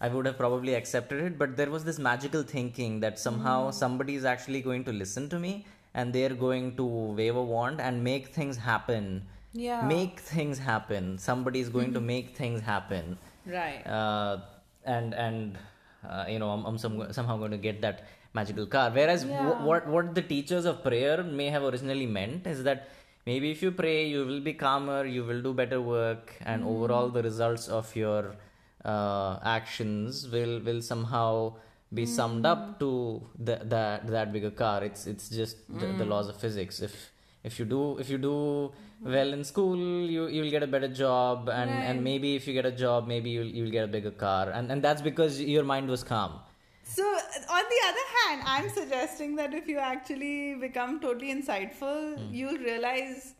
I 0.00 0.08
would 0.08 0.26
have 0.26 0.36
probably 0.36 0.74
accepted 0.74 1.20
it, 1.24 1.38
but 1.38 1.56
there 1.56 1.70
was 1.70 1.84
this 1.84 1.98
magical 1.98 2.42
thinking 2.42 3.00
that 3.00 3.18
somehow 3.18 3.70
somebody 3.70 4.14
is 4.16 4.24
actually 4.24 4.60
going 4.60 4.84
to 4.84 4.92
listen 4.92 5.28
to 5.30 5.38
me 5.38 5.64
and 5.94 6.12
they're 6.12 6.34
going 6.34 6.76
to 6.76 6.84
wave 6.84 7.36
a 7.36 7.42
wand 7.42 7.80
and 7.80 8.02
make 8.02 8.28
things 8.28 8.56
happen. 8.56 9.22
Yeah. 9.52 9.82
Make 9.86 10.18
things 10.20 10.58
happen. 10.58 11.18
Somebody 11.18 11.60
is 11.60 11.68
going 11.68 11.92
to 11.94 12.00
make 12.00 12.36
things 12.36 12.60
happen. 12.62 13.16
right 13.46 13.86
Uh, 13.86 14.38
and 14.84 15.14
and 15.14 15.58
uh, 16.08 16.24
you 16.28 16.38
know, 16.38 16.50
I'm, 16.50 16.64
I'm 16.64 16.78
some, 16.78 17.12
somehow 17.12 17.36
going 17.36 17.52
to 17.52 17.56
get 17.68 17.80
that 17.82 18.04
magical 18.34 18.66
car. 18.66 18.90
Whereas 18.90 19.24
Yeah. 19.24 19.44
wh- 19.46 19.64
what 19.66 19.86
what 19.86 20.14
the 20.14 20.22
teachers 20.22 20.64
of 20.64 20.82
prayer 20.82 21.22
may 21.22 21.48
have 21.56 21.62
originally 21.62 22.06
meant 22.06 22.46
is 22.46 22.64
that 22.64 22.88
maybe 23.26 23.50
if 23.50 23.62
you 23.62 23.72
pray, 23.72 24.06
you 24.06 24.24
will 24.26 24.40
be 24.40 24.54
calmer, 24.54 25.04
you 25.04 25.24
will 25.24 25.42
do 25.42 25.52
better 25.54 25.80
work, 25.80 26.34
and 26.44 26.62
hmm. 26.62 26.68
overall 26.68 27.08
the 27.08 27.22
results 27.22 27.68
of 27.68 27.94
your 27.96 28.36
uh, 28.84 29.38
actions 29.42 30.28
will 30.28 30.60
will 30.60 30.82
somehow 30.82 31.54
be 31.92 32.04
hmm. 32.04 32.10
summed 32.10 32.46
up 32.46 32.78
to 32.80 33.22
the, 33.38 33.60
that 33.64 34.06
that 34.06 34.32
bigger 34.32 34.50
car. 34.50 34.84
It's 34.84 35.06
it's 35.06 35.28
just 35.28 35.56
the, 35.68 35.86
the 35.86 36.04
hmm. 36.04 36.10
laws 36.10 36.28
of 36.28 36.36
physics. 36.36 36.80
If 36.80 37.10
if 37.44 37.58
you 37.58 37.64
do 37.64 37.98
if 37.98 38.08
you 38.08 38.18
do 38.18 38.72
well 39.02 39.32
in 39.32 39.44
school, 39.44 39.76
you 39.76 40.28
you'll 40.28 40.50
get 40.50 40.62
a 40.62 40.66
better 40.66 40.88
job, 40.88 41.48
and 41.48 41.70
Right. 41.70 41.84
and 41.90 42.04
maybe 42.04 42.36
if 42.36 42.46
you 42.46 42.54
get 42.54 42.66
a 42.66 42.76
job, 42.84 43.06
maybe 43.06 43.30
you'll 43.30 43.52
you'll 43.58 43.70
get 43.70 43.84
a 43.84 43.92
bigger 43.98 44.12
car, 44.12 44.50
and 44.50 44.70
and 44.70 44.82
that's 44.82 45.02
because 45.02 45.40
your 45.40 45.64
mind 45.64 45.88
was 45.88 46.04
calm. 46.04 46.40
So, 46.94 47.04
on 47.58 47.64
the 47.74 47.80
other 47.88 48.06
hand, 48.16 48.42
I'm 48.54 48.68
suggesting 48.78 49.36
that 49.36 49.54
if 49.54 49.68
you 49.68 49.78
actually 49.78 50.54
become 50.64 51.00
totally 51.04 51.30
insightful, 51.34 52.00
Hmm. 52.18 52.34
you'll 52.40 52.58
realize 52.70 53.34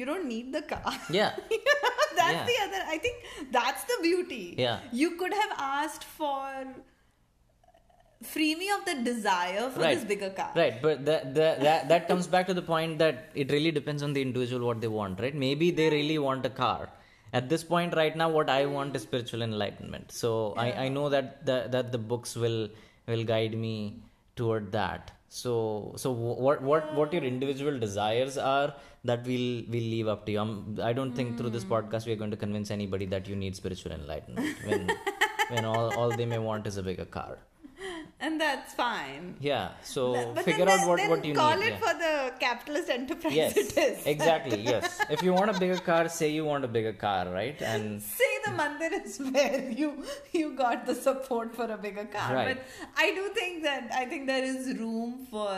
you 0.00 0.04
don't 0.10 0.26
need 0.32 0.52
the 0.56 0.62
car. 0.72 0.92
Yeah. 1.20 1.32
that's 2.16 2.38
Yeah. 2.38 2.46
the 2.50 2.56
other. 2.64 2.80
I 2.94 2.98
think 2.98 3.50
that's 3.58 3.84
the 3.92 3.98
beauty. 4.02 4.54
Yeah. 4.58 4.80
You 5.02 5.12
could 5.22 5.34
have 5.42 5.52
asked 5.58 6.04
for 6.04 6.66
free 8.22 8.54
me 8.54 8.70
of 8.70 8.84
the 8.88 8.94
desire 9.10 9.68
for 9.70 9.80
Right. 9.80 9.94
this 9.96 10.04
bigger 10.04 10.30
car. 10.30 10.50
Right, 10.54 10.80
but 10.80 11.04
that, 11.06 11.34
that 11.34 11.60
that 11.68 11.88
that 11.92 12.08
comes 12.08 12.26
back 12.34 12.46
to 12.50 12.54
the 12.54 12.62
point 12.62 12.98
that 13.00 13.30
it 13.34 13.50
really 13.50 13.72
depends 13.78 14.02
on 14.08 14.12
the 14.18 14.22
individual 14.22 14.66
what 14.68 14.80
they 14.80 14.90
want, 15.00 15.18
right? 15.24 15.34
Maybe 15.34 15.70
they 15.80 15.88
really 15.90 16.18
want 16.18 16.46
a 16.46 16.50
car. 16.50 16.88
At 17.32 17.48
this 17.48 17.64
point, 17.64 17.94
right 17.96 18.14
now, 18.14 18.28
what 18.28 18.50
I 18.50 18.66
want 18.66 18.94
is 18.94 19.02
spiritual 19.02 19.42
enlightenment. 19.42 20.12
So 20.12 20.54
I, 20.56 20.72
I 20.84 20.88
know 20.88 21.08
that 21.08 21.46
the, 21.46 21.66
that 21.70 21.90
the 21.90 21.98
books 21.98 22.36
will 22.36 22.68
will 23.06 23.24
guide 23.24 23.56
me 23.56 24.02
toward 24.36 24.72
that. 24.72 25.10
So 25.28 25.94
so 25.96 26.12
what 26.12 26.62
what 26.62 26.94
what 26.94 27.12
your 27.12 27.22
individual 27.24 27.78
desires 27.78 28.36
are 28.36 28.74
that 29.04 29.24
we'll 29.26 29.64
we'll 29.68 29.90
leave 29.94 30.08
up 30.08 30.26
to 30.26 30.32
you. 30.32 30.40
Um, 30.40 30.78
I 30.82 30.92
don't 30.92 31.14
think 31.14 31.38
through 31.38 31.50
this 31.50 31.64
podcast 31.64 32.04
we 32.06 32.12
are 32.12 32.16
going 32.16 32.30
to 32.30 32.36
convince 32.36 32.70
anybody 32.70 33.06
that 33.06 33.26
you 33.26 33.34
need 33.34 33.56
spiritual 33.56 33.92
enlightenment 33.92 34.56
when 34.66 34.90
when 35.48 35.64
all, 35.64 35.92
all 35.94 36.10
they 36.10 36.26
may 36.26 36.38
want 36.38 36.66
is 36.66 36.76
a 36.76 36.82
bigger 36.82 37.06
car. 37.06 37.38
And 38.26 38.40
that's 38.40 38.72
fine. 38.74 39.24
Yeah. 39.40 39.70
So 39.82 40.02
But 40.34 40.44
figure 40.48 40.66
then, 40.66 40.80
out 40.80 40.88
what 40.88 41.00
what 41.12 41.24
you 41.28 41.34
call 41.34 41.56
need. 41.56 41.60
Call 41.60 41.62
it 41.68 41.72
yeah. 41.72 41.84
for 41.84 41.94
the 42.02 42.12
capitalist 42.44 42.88
enterprise 42.96 43.34
yes 43.38 43.56
it 43.62 43.76
is. 43.86 44.06
exactly 44.14 44.60
yes 44.72 45.00
if 45.16 45.22
you 45.28 45.32
want 45.38 45.50
a 45.54 45.58
bigger 45.62 45.78
car 45.88 46.02
say 46.18 46.28
you 46.36 46.44
want 46.50 46.64
a 46.68 46.72
bigger 46.76 46.92
car 47.06 47.22
right 47.38 47.60
and 47.72 48.00
say 48.02 48.30
the 48.44 48.52
mandir 48.60 48.92
is 49.00 49.16
where 49.36 49.60
you 49.80 49.88
you 50.40 50.46
got 50.62 50.86
the 50.90 50.94
support 51.06 51.54
for 51.58 51.66
a 51.76 51.78
bigger 51.86 52.04
car 52.16 52.28
Right. 52.34 52.48
but 52.50 52.94
i 53.06 53.08
do 53.18 53.24
think 53.40 53.62
that 53.68 53.90
i 54.02 54.04
think 54.12 54.26
there 54.32 54.44
is 54.52 54.68
room 54.82 55.10
for 55.32 55.50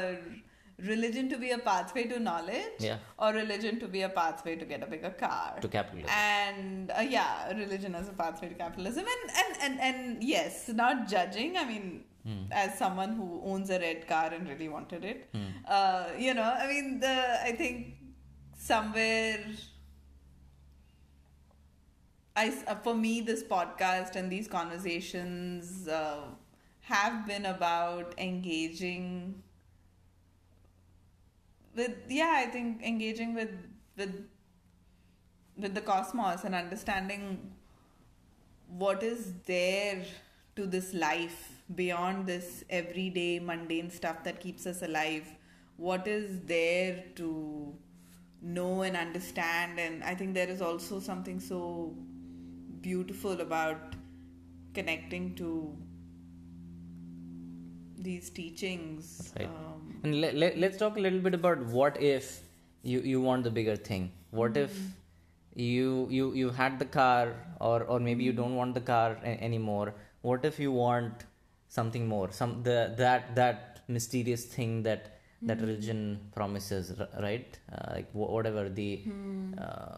religion 0.92 1.28
to 1.34 1.38
be 1.44 1.50
a 1.56 1.58
pathway 1.58 2.04
to 2.12 2.18
knowledge 2.28 2.80
Yeah. 2.80 2.98
or 3.18 3.32
religion 3.32 3.78
to 3.80 3.88
be 3.96 4.02
a 4.02 4.08
pathway 4.08 4.56
to 4.56 4.64
get 4.72 4.82
a 4.82 4.86
bigger 4.94 5.10
car 5.10 5.58
To 5.60 5.68
capitalism. 5.68 6.10
and 6.10 6.90
uh, 6.90 7.00
yeah 7.16 7.52
religion 7.62 7.94
as 7.94 8.08
a 8.08 8.16
pathway 8.24 8.48
to 8.48 8.54
capitalism 8.64 9.04
and 9.14 9.30
and 9.42 9.52
and, 9.66 9.80
and 9.90 10.24
yes 10.34 10.68
not 10.82 11.06
judging 11.14 11.56
i 11.56 11.64
mean 11.64 11.86
Hmm. 12.24 12.44
as 12.50 12.78
someone 12.78 13.16
who 13.16 13.42
owns 13.44 13.68
a 13.68 13.78
red 13.78 14.06
car 14.08 14.32
and 14.32 14.48
really 14.48 14.68
wanted 14.68 15.04
it. 15.04 15.28
Uh, 15.68 16.06
you 16.18 16.32
know 16.32 16.54
i 16.58 16.66
mean 16.66 17.00
the 17.00 17.16
i 17.42 17.52
think 17.52 17.96
somewhere 18.56 19.40
I, 22.36 22.52
uh, 22.66 22.74
for 22.76 22.94
me, 22.94 23.20
this 23.20 23.44
podcast 23.44 24.16
and 24.16 24.30
these 24.30 24.48
conversations 24.48 25.86
uh, 25.86 26.22
have 26.80 27.26
been 27.26 27.46
about 27.46 28.14
engaging 28.18 29.42
with, 31.74 31.92
yeah, 32.08 32.34
I 32.36 32.46
think 32.46 32.82
engaging 32.82 33.34
with 33.34 33.50
with 33.96 34.26
with 35.56 35.74
the 35.74 35.80
cosmos 35.80 36.44
and 36.44 36.54
understanding 36.54 37.52
what 38.68 39.02
is 39.02 39.32
there 39.46 40.04
to 40.56 40.66
this 40.66 40.92
life 40.94 41.53
beyond 41.74 42.26
this 42.26 42.64
everyday 42.70 43.38
mundane 43.38 43.90
stuff 43.90 44.22
that 44.24 44.40
keeps 44.40 44.66
us 44.66 44.82
alive. 44.82 45.26
What 45.76 46.06
is 46.06 46.40
there 46.42 47.04
to 47.16 47.74
know 48.42 48.82
and 48.82 48.94
understand 48.94 49.78
and 49.80 50.04
i 50.04 50.14
think 50.14 50.34
there 50.34 50.48
is 50.50 50.60
also 50.60 51.00
something 51.00 51.40
so 51.40 51.94
beautiful 52.82 53.40
about 53.40 53.94
connecting 54.74 55.34
to 55.34 55.74
these 57.98 58.28
teachings 58.30 59.32
Right. 59.38 59.48
um, 59.48 59.94
and 60.02 60.20
let, 60.20 60.34
let, 60.34 60.58
let's 60.58 60.76
talk 60.76 60.96
a 60.96 61.00
little 61.00 61.20
bit 61.20 61.34
about 61.34 61.64
what 61.66 62.00
if 62.00 62.42
you 62.82 63.00
you 63.00 63.20
want 63.20 63.44
the 63.44 63.50
bigger 63.50 63.76
thing 63.76 64.10
what 64.30 64.56
if 64.56 64.76
you 65.54 66.06
you 66.10 66.34
you 66.34 66.50
had 66.50 66.78
the 66.78 66.84
car 66.84 67.32
or 67.60 67.84
or 67.84 67.98
maybe 68.00 68.24
you 68.24 68.32
don't 68.32 68.56
want 68.56 68.74
the 68.74 68.80
car 68.80 69.16
a- 69.22 69.42
anymore 69.48 69.94
what 70.22 70.44
if 70.44 70.58
you 70.58 70.72
want 70.72 71.24
something 71.78 72.06
more. 72.14 72.26
Some 72.40 72.52
the 72.68 72.78
that 73.02 73.34
that 73.40 73.80
mysterious 73.96 74.44
thing 74.56 74.72
that 74.88 75.02
that 75.48 75.60
religion 75.66 76.00
promises 76.36 76.92
right? 77.26 77.58
Uh, 77.72 77.92
like 77.96 78.10
wh- 78.12 78.30
whatever 78.36 78.64
the 78.80 78.90
uh, 79.66 79.96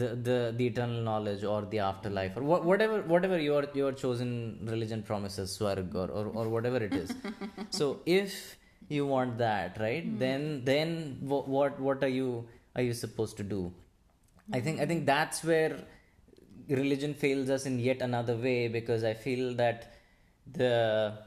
the 0.00 0.08
the 0.28 0.38
the 0.58 0.66
eternal 0.66 1.02
knowledge 1.08 1.44
or 1.44 1.60
the 1.72 1.78
afterlife 1.78 2.36
or 2.38 2.42
wha- 2.50 2.62
whatever 2.70 3.02
whatever 3.14 3.38
your 3.38 3.62
your 3.74 3.92
chosen 3.92 4.30
religion 4.74 5.02
promises 5.02 5.56
swarg 5.58 5.94
or, 6.02 6.08
or 6.18 6.26
or 6.42 6.48
whatever 6.48 6.78
it 6.88 6.94
is. 7.02 7.10
So 7.78 8.00
if 8.06 8.56
you 8.88 9.06
want 9.06 9.38
that 9.38 9.78
right 9.80 10.06
then 10.24 10.42
then 10.64 10.90
wh- 11.32 11.48
what 11.56 11.78
what 11.88 12.02
are 12.08 12.14
you 12.20 12.46
are 12.76 12.82
you 12.82 12.94
supposed 12.94 13.36
to 13.38 13.42
do? 13.56 13.60
I 14.52 14.60
think 14.60 14.80
i 14.80 14.86
think 14.86 15.06
that's 15.06 15.42
where 15.50 15.76
religion 16.68 17.14
fails 17.14 17.50
us 17.50 17.66
in 17.66 17.78
yet 17.78 18.00
another 18.02 18.36
way 18.36 18.68
because 18.68 19.04
i 19.04 19.12
feel 19.14 19.54
that 19.54 19.93
the 20.52 21.18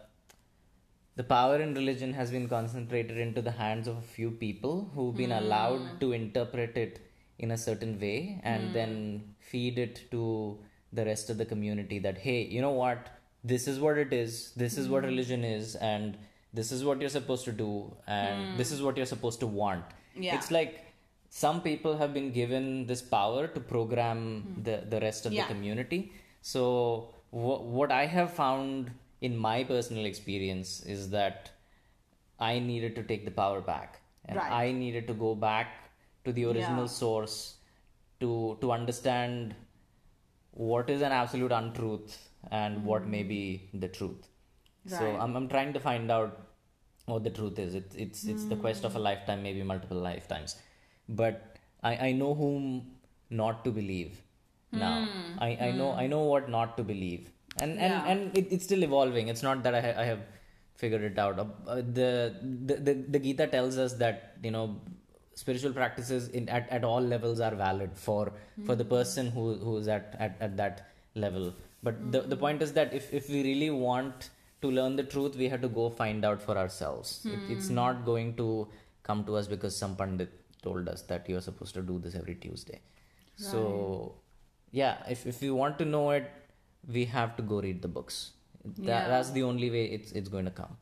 the 1.16 1.24
power 1.24 1.60
in 1.60 1.74
religion 1.74 2.14
has 2.14 2.30
been 2.30 2.48
concentrated 2.48 3.18
into 3.18 3.42
the 3.42 3.52
hands 3.52 3.88
of 3.88 3.98
a 3.98 4.02
few 4.02 4.30
people 4.30 4.92
who've 4.94 5.18
been 5.18 5.32
hmm. 5.32 5.44
allowed 5.44 6.00
to 6.00 6.12
interpret 6.12 6.78
it 6.78 7.00
in 7.40 7.52
a 7.52 7.58
certain 7.58 8.00
way 8.00 8.40
and 8.44 8.68
hmm. 8.68 8.74
then 8.74 9.36
feed 9.40 9.80
it 9.80 10.10
to 10.12 10.60
the 10.94 11.06
rest 11.06 11.30
of 11.30 11.38
the 11.38 11.46
community 11.46 12.00
that 12.00 12.18
hey 12.18 12.44
you 12.44 12.62
know 12.62 12.72
what? 12.72 13.10
This 13.44 13.68
is 13.68 13.80
what 13.80 13.98
it 13.98 14.14
is. 14.14 14.52
This 14.56 14.78
is 14.78 14.88
what 14.90 15.04
hmm. 15.04 15.10
religion 15.10 15.44
is 15.44 15.76
and 15.76 16.18
this 16.54 16.72
is 16.72 16.84
what 16.84 17.00
you're 17.02 17.10
supposed 17.10 17.46
to 17.46 17.52
do 17.52 17.96
and 18.08 18.58
this 18.58 18.72
is 18.72 18.82
what 18.82 18.98
you're 18.98 19.06
supposed 19.06 19.40
to 19.40 19.48
want. 19.48 19.86
Yeah. 20.16 20.36
it's 20.36 20.50
like 20.50 20.84
some 21.30 21.62
people 21.62 21.98
have 21.98 22.14
been 22.14 22.32
given 22.32 22.88
this 22.88 23.02
power 23.02 23.48
to 23.48 23.60
program 23.60 24.62
the, 24.64 24.84
the 24.90 25.00
rest 25.00 25.26
of 25.26 25.34
Yeah. 25.34 25.48
the 25.48 25.54
community. 25.54 26.12
So 26.42 27.14
wh- 27.32 27.62
what 27.78 27.92
i 27.92 28.06
have 28.06 28.34
found 28.34 28.92
in 29.22 29.36
my 29.36 29.64
personal 29.64 30.06
experience 30.06 30.82
is 30.96 31.10
that 31.10 31.52
i 32.40 32.60
needed 32.60 32.96
to 32.96 33.04
take 33.04 33.26
the 33.26 33.32
power 33.32 33.62
back. 33.62 34.02
And 34.26 34.38
Right. 34.38 34.52
i 34.52 34.72
needed 34.72 35.08
to 35.10 35.14
go 35.14 35.30
back 35.44 35.70
to 36.26 36.34
the 36.38 36.44
original 36.46 36.88
Yeah. 36.88 36.96
source 37.02 37.36
to 38.24 38.32
to 38.62 38.72
understand 38.72 39.56
what 40.70 40.90
is 40.96 41.06
an 41.10 41.14
absolute 41.20 41.54
untruth 41.60 42.18
and 42.52 42.78
mm-hmm. 42.78 42.88
what 42.92 43.08
may 43.14 43.24
be 43.24 43.70
the 43.74 43.88
truth. 43.88 44.28
So 44.96 45.06
I'm, 45.22 45.36
I'm 45.36 45.48
trying 45.50 45.74
to 45.74 45.80
find 45.80 46.12
out 46.16 46.38
what 47.06 47.24
the 47.24 47.30
truth 47.30 47.60
is. 47.60 47.76
It, 47.76 47.94
it's 47.96 48.24
it's 48.34 48.46
the 48.46 48.56
quest 48.56 48.86
of 48.90 48.96
a 48.96 49.00
mm. 49.00 49.08
lifetime 49.08 49.44
maybe 49.44 49.64
multiple 49.72 50.04
lifetimes. 50.10 50.58
But 51.22 51.58
i 51.90 51.96
i 52.10 52.12
know 52.20 52.34
whom 52.44 52.64
not 53.42 53.64
to 53.66 53.72
believe 53.72 54.22
now. 54.72 55.06
Hmm. 55.06 55.40
I, 55.48 55.50
I 55.68 55.72
know 55.72 55.92
i 55.92 56.04
hmm. 56.04 56.12
know 56.12 56.24
what 56.34 56.50
not 56.50 56.78
to 56.78 56.84
believe 56.84 57.30
and 57.62 57.72
and 57.72 57.94
Yeah. 57.94 58.06
and 58.12 58.38
it, 58.38 58.48
it's 58.52 58.64
still 58.64 58.84
evolving. 58.84 59.28
It's 59.28 59.44
not 59.44 59.64
that 59.64 59.76
i, 59.76 59.82
ha- 59.82 60.00
I 60.02 60.06
have 60.06 60.22
figured 60.76 61.02
it 61.02 61.18
out. 61.18 61.40
Uh, 61.40 61.76
the, 61.76 62.36
the 62.66 62.76
the 62.76 62.94
the 63.16 63.20
gita 63.20 63.48
tells 63.48 63.78
us 63.78 63.94
that 63.94 64.38
you 64.44 64.52
know 64.52 64.80
spiritual 65.36 65.74
practices 65.74 66.30
in 66.30 66.50
at, 66.50 66.70
at 66.70 66.84
all 66.84 67.02
levels 67.02 67.40
are 67.40 67.54
valid 67.56 67.92
for 67.94 68.34
for 68.66 68.76
the 68.76 68.84
hmm. 68.84 68.90
person 68.90 69.32
who 69.32 69.56
who 69.56 69.78
is 69.78 69.88
at, 69.88 70.16
at 70.20 70.38
at 70.40 70.58
that 70.58 70.90
level. 71.16 71.54
But 71.84 72.12
the 72.12 72.22
the 72.22 72.36
hmm. 72.36 72.42
point 72.42 72.62
is 72.62 72.74
that 72.74 72.94
if 72.94 73.14
if 73.14 73.30
we 73.30 73.44
really 73.44 73.70
want 73.70 74.30
to 74.62 74.72
learn 74.72 74.96
the 74.96 75.04
truth 75.04 75.36
we 75.36 75.48
have 75.50 75.62
to 75.62 75.68
go 75.68 75.90
find 75.90 76.26
out 76.26 76.42
for 76.42 76.58
ourselves. 76.58 77.26
It, 77.26 77.52
it's 77.56 77.68
hmm. 77.68 77.76
not 77.76 78.06
going 78.06 78.36
to 78.38 78.68
come 79.04 79.24
to 79.26 79.36
us 79.36 79.48
because 79.48 79.76
some 79.76 79.96
pandit 79.96 80.32
told 80.62 80.90
us 80.90 81.04
that 81.04 81.30
you're 81.30 81.42
supposed 81.42 81.74
to 81.76 81.82
do 81.82 82.00
this 82.00 82.16
every 82.16 82.36
tuesday. 82.36 82.82
So 83.36 84.16
yeah 84.72 84.98
if 85.10 85.26
if 85.26 85.42
we 85.42 85.50
want 85.52 85.78
to 85.80 85.86
know 85.86 86.10
it 86.12 86.32
we 86.86 87.06
have 87.06 87.36
to 87.38 87.44
go 87.44 87.62
read 87.62 87.82
the 87.82 87.88
books. 87.88 88.32
That, 88.66 88.86
Yeah. 88.86 89.08
that's 89.08 89.32
the 89.32 89.44
only 89.44 89.70
way 89.70 89.86
it's 89.98 90.12
it's 90.12 90.30
going 90.30 90.46
to 90.46 90.52
come. 90.52 90.78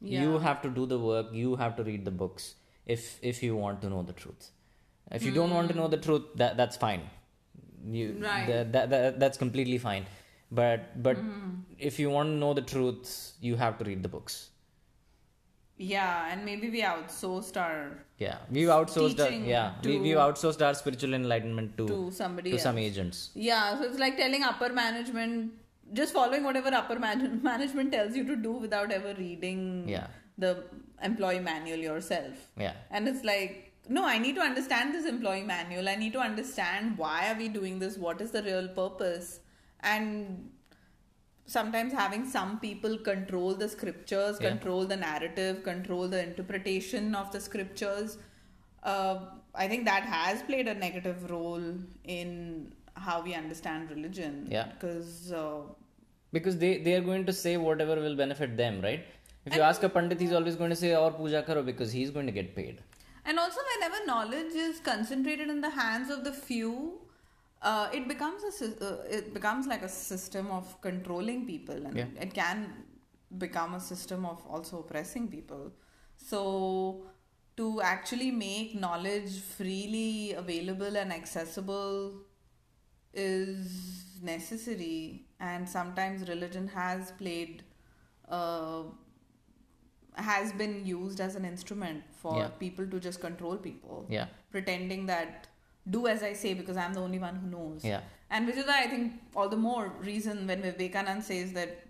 You 0.00 0.38
have 0.38 0.62
to 0.62 0.70
do 0.70 0.86
the 0.86 0.98
work 0.98 1.32
you 1.32 1.56
have 1.56 1.76
to 1.76 1.84
read 1.84 2.04
the 2.04 2.10
books 2.10 2.54
if 2.86 3.08
if 3.22 3.42
you 3.42 3.56
want 3.56 3.82
to 3.82 3.90
know 3.94 4.02
the 4.02 4.12
truth. 4.12 4.50
If 5.10 5.22
you 5.22 5.32
don't 5.32 5.50
want 5.50 5.68
to 5.68 5.74
hmm. 5.74 5.80
know 5.80 5.88
the 5.88 5.98
truth 5.98 6.30
that 6.36 6.56
that's 6.56 6.76
fine. 6.76 7.08
You 7.98 8.06
Right. 8.20 8.46
that, 8.46 8.72
that, 8.72 8.90
that 8.90 9.20
that's 9.20 9.38
completely 9.38 9.78
fine. 9.78 10.06
But 10.50 11.02
but 11.02 11.16
mm-hmm. 11.16 11.78
if 11.78 11.98
you 11.98 12.10
want 12.10 12.28
to 12.28 12.38
know 12.44 12.54
the 12.54 12.66
truth 12.74 13.32
you 13.40 13.56
have 13.56 13.78
to 13.78 13.84
read 13.84 14.02
the 14.02 14.08
books 14.08 14.49
Yeah, 15.82 16.30
and 16.30 16.44
maybe 16.44 16.68
we 16.68 16.82
outsourced 16.82 17.56
our 17.56 17.92
Yeah, 18.18 18.36
we've 18.50 18.68
outsourced. 18.68 19.18
Our, 19.26 19.30
yeah, 19.30 19.72
we, 19.82 19.98
we've 19.98 20.16
outsourced 20.24 20.60
our 20.66 20.74
spiritual 20.74 21.14
enlightenment 21.14 21.78
to 21.78 21.86
to 21.92 22.10
somebody 22.10 22.50
to 22.50 22.56
else. 22.56 22.64
some 22.64 22.76
agents. 22.82 23.30
Yeah, 23.34 23.78
so 23.78 23.84
it's 23.84 23.98
like 23.98 24.18
telling 24.18 24.42
upper 24.50 24.68
management, 24.80 25.52
just 26.00 26.12
following 26.12 26.44
whatever 26.44 26.74
upper 26.80 26.98
man- 26.98 27.40
management 27.50 27.92
tells 27.92 28.14
you 28.14 28.26
to 28.26 28.36
do 28.36 28.52
without 28.66 28.92
ever 28.98 29.14
reading 29.22 29.64
Yeah. 29.88 30.08
the 30.36 30.52
employee 31.02 31.40
manual 31.40 31.78
yourself. 31.78 32.46
Yeah, 32.58 32.74
And 32.90 33.08
it's 33.08 33.24
like, 33.24 33.72
no, 33.88 34.04
I 34.04 34.18
need 34.18 34.34
to 34.34 34.42
understand 34.42 34.94
this 34.94 35.06
employee 35.06 35.44
manual. 35.56 35.88
I 35.88 35.96
need 35.96 36.12
to 36.12 36.20
understand 36.20 36.98
why 36.98 37.30
are 37.32 37.38
we 37.38 37.48
doing 37.48 37.78
this? 37.78 37.96
What 37.96 38.20
is 38.20 38.32
the 38.32 38.42
real 38.42 38.68
purpose? 38.68 39.40
And 39.94 40.50
sometimes 41.56 41.92
having 42.00 42.24
some 42.32 42.50
people 42.64 42.96
control 43.10 43.54
the 43.62 43.68
scriptures, 43.76 44.38
Yeah. 44.40 44.50
control 44.50 44.84
the 44.92 44.98
narrative, 45.04 45.62
control 45.70 46.08
the 46.14 46.20
interpretation 46.28 47.14
of 47.20 47.32
the 47.36 47.40
scriptures. 47.46 48.18
Uh, 48.82 49.14
I 49.54 49.68
think 49.72 49.84
that 49.92 50.04
has 50.16 50.42
played 50.50 50.68
a 50.68 50.74
negative 50.74 51.30
role 51.30 51.64
in 52.04 52.72
how 53.06 53.16
we 53.22 53.34
understand 53.42 53.90
religion. 53.96 54.36
Yeah. 54.56 54.68
Because 54.74 55.32
uh, 55.32 55.62
because 56.38 56.58
they 56.62 56.72
they 56.86 56.94
are 56.98 57.04
going 57.10 57.26
to 57.32 57.36
say 57.40 57.56
whatever 57.66 57.96
will 58.06 58.16
benefit 58.24 58.56
them, 58.62 58.80
right? 58.88 59.04
If 59.48 59.56
you 59.56 59.62
ask 59.72 59.82
a 59.88 59.88
pandit, 59.88 60.20
he's 60.20 60.32
always 60.38 60.56
going 60.62 60.72
to 60.76 60.80
say, 60.84 60.94
"Or 61.02 61.10
puja 61.18 61.42
karo," 61.50 61.62
because 61.68 61.92
he's 61.98 62.10
going 62.16 62.26
to 62.32 62.34
get 62.40 62.54
paid. 62.56 62.82
And 63.24 63.38
also, 63.44 63.62
whenever 63.70 64.00
knowledge 64.10 64.54
is 64.64 64.80
concentrated 64.88 65.48
in 65.54 65.60
the 65.66 65.70
hands 65.78 66.10
of 66.16 66.24
the 66.26 66.32
few, 66.32 66.72
uh, 67.62 67.88
it 67.92 68.08
becomes 68.08 68.42
a 68.44 68.84
uh, 68.84 69.02
it 69.08 69.32
becomes 69.34 69.66
like 69.66 69.82
a 69.82 69.88
system 69.88 70.50
of 70.50 70.80
controlling 70.80 71.46
people, 71.46 71.86
and 71.86 71.96
Yeah. 71.96 72.06
it 72.26 72.34
can 72.34 72.72
become 73.38 73.74
a 73.74 73.80
system 73.80 74.24
of 74.26 74.44
also 74.46 74.80
oppressing 74.80 75.28
people. 75.28 75.72
So, 76.16 77.06
to 77.56 77.80
actually 77.82 78.30
make 78.30 78.74
knowledge 78.74 79.40
freely 79.40 80.32
available 80.32 80.96
and 80.96 81.12
accessible 81.12 82.22
is 83.12 84.20
necessary, 84.22 85.26
and 85.40 85.68
sometimes 85.68 86.28
religion 86.28 86.68
has 86.68 87.12
played. 87.12 87.64
Uh, 88.28 88.84
has 90.16 90.52
been 90.52 90.84
used 90.84 91.20
as 91.20 91.34
an 91.36 91.44
instrument 91.44 92.02
for 92.22 92.36
Yeah. 92.36 92.48
people 92.62 92.86
to 92.94 93.00
just 93.00 93.20
control 93.20 93.56
people 93.56 94.06
Yeah, 94.08 94.26
pretending 94.50 95.06
that 95.06 95.46
do 95.88 96.06
as 96.06 96.22
I 96.22 96.32
say 96.34 96.54
because 96.54 96.76
I'm 96.76 96.92
the 96.94 97.00
only 97.00 97.18
one 97.18 97.36
who 97.36 97.46
knows. 97.48 97.84
yeah, 97.84 98.00
And 98.30 98.46
which 98.46 98.56
is 98.56 98.66
why 98.66 98.84
I 98.84 98.88
think 98.88 99.12
all 99.34 99.48
the 99.48 99.56
more 99.56 99.92
reason 100.00 100.46
when 100.46 100.62
Vivekanand 100.62 101.22
says 101.22 101.52
that 101.54 101.84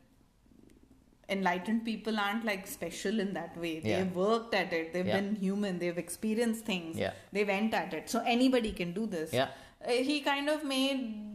enlightened 1.28 1.84
people 1.84 2.18
aren't 2.18 2.44
like 2.44 2.66
special 2.66 3.20
in 3.20 3.32
that 3.34 3.56
way. 3.56 3.80
Yeah. 3.84 3.98
They've 4.02 4.14
worked 4.16 4.54
at 4.54 4.72
it, 4.72 4.92
they've 4.92 5.06
Yeah. 5.06 5.20
been 5.20 5.36
human, 5.36 5.78
they've 5.78 5.98
experienced 5.98 6.64
things, 6.64 6.96
Yeah. 6.96 7.12
they 7.32 7.44
went 7.44 7.72
at 7.74 7.94
it. 7.94 8.10
So 8.10 8.20
anybody 8.26 8.72
can 8.72 8.92
do 8.92 9.06
this. 9.06 9.32
yeah, 9.32 9.48
Uh, 9.84 9.92
he 9.92 10.20
kind 10.20 10.48
of 10.48 10.64
made 10.64 11.26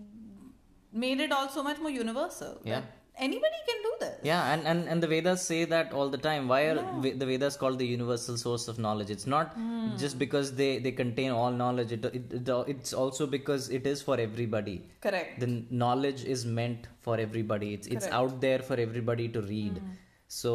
made 0.92 1.20
it 1.20 1.32
all 1.32 1.50
so 1.50 1.62
much 1.64 1.80
more 1.80 1.90
universal. 1.90 2.60
Yeah. 2.64 2.80
that 2.82 2.90
Anybody 3.18 3.60
can 3.68 3.78
do 3.84 3.92
this. 4.00 4.16
yeah. 4.24 4.52
And, 4.54 4.68
and 4.68 4.88
and 4.94 5.04
the 5.04 5.08
Vedas 5.08 5.42
say 5.50 5.60
that 5.74 5.94
all 5.94 6.10
the 6.16 6.18
time. 6.26 6.48
Why 6.54 6.62
are 6.70 6.76
Yeah. 6.76 7.14
The 7.22 7.26
Vedas 7.30 7.56
called 7.62 7.80
the 7.80 7.88
universal 7.92 8.38
source 8.42 8.68
of 8.74 8.80
knowledge? 8.86 9.10
It's 9.16 9.28
not 9.34 9.54
Hmm. 9.60 9.96
just 10.04 10.18
because 10.24 10.52
they 10.62 10.70
they 10.88 10.92
contain 11.02 11.32
all 11.42 11.52
knowledge. 11.62 11.94
It, 11.98 12.06
it, 12.20 12.34
it 12.40 12.50
it's 12.74 12.94
also 13.04 13.28
because 13.36 13.70
it 13.80 13.88
is 13.94 14.02
for 14.10 14.18
everybody. 14.28 14.76
Correct. 15.08 15.40
the 15.46 15.50
knowledge 15.84 16.24
is 16.36 16.46
meant 16.60 16.88
for 17.08 17.16
everybody 17.28 17.74
it's 17.78 17.88
it's 17.96 18.06
Correct. 18.08 18.20
out 18.20 18.42
there 18.46 18.60
for 18.72 18.78
everybody 18.88 19.28
to 19.38 19.42
read 19.54 19.82
so 20.42 20.54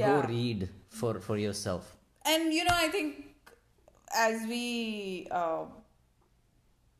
Yeah. 0.00 0.10
go 0.14 0.28
read 0.34 0.68
for 1.00 1.12
for 1.28 1.36
yourself 1.46 1.94
And 2.34 2.52
you 2.58 2.64
know, 2.68 2.74
I 2.86 2.88
think 2.94 3.14
as 4.28 4.42
we 4.54 4.64
uh, 5.40 5.62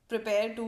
prepare 0.09 0.55
to 0.57 0.67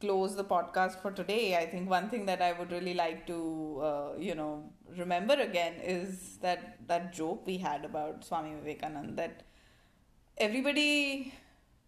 close 0.00 0.34
the 0.36 0.44
podcast 0.44 1.00
for 1.02 1.10
today, 1.10 1.56
I 1.56 1.66
think 1.66 1.90
one 1.90 2.08
thing 2.08 2.26
that 2.26 2.40
I 2.42 2.52
would 2.52 2.72
really 2.72 2.94
like 2.94 3.26
to, 3.26 3.80
uh, 3.82 4.08
you 4.18 4.34
know, 4.34 4.64
remember 4.96 5.34
again 5.34 5.74
is 5.82 6.38
that 6.42 6.78
that 6.88 7.12
joke 7.12 7.46
we 7.46 7.58
had 7.58 7.84
about 7.84 8.24
Swami 8.24 8.54
Vivekananda 8.62 9.14
that 9.16 9.42
everybody 10.38 11.34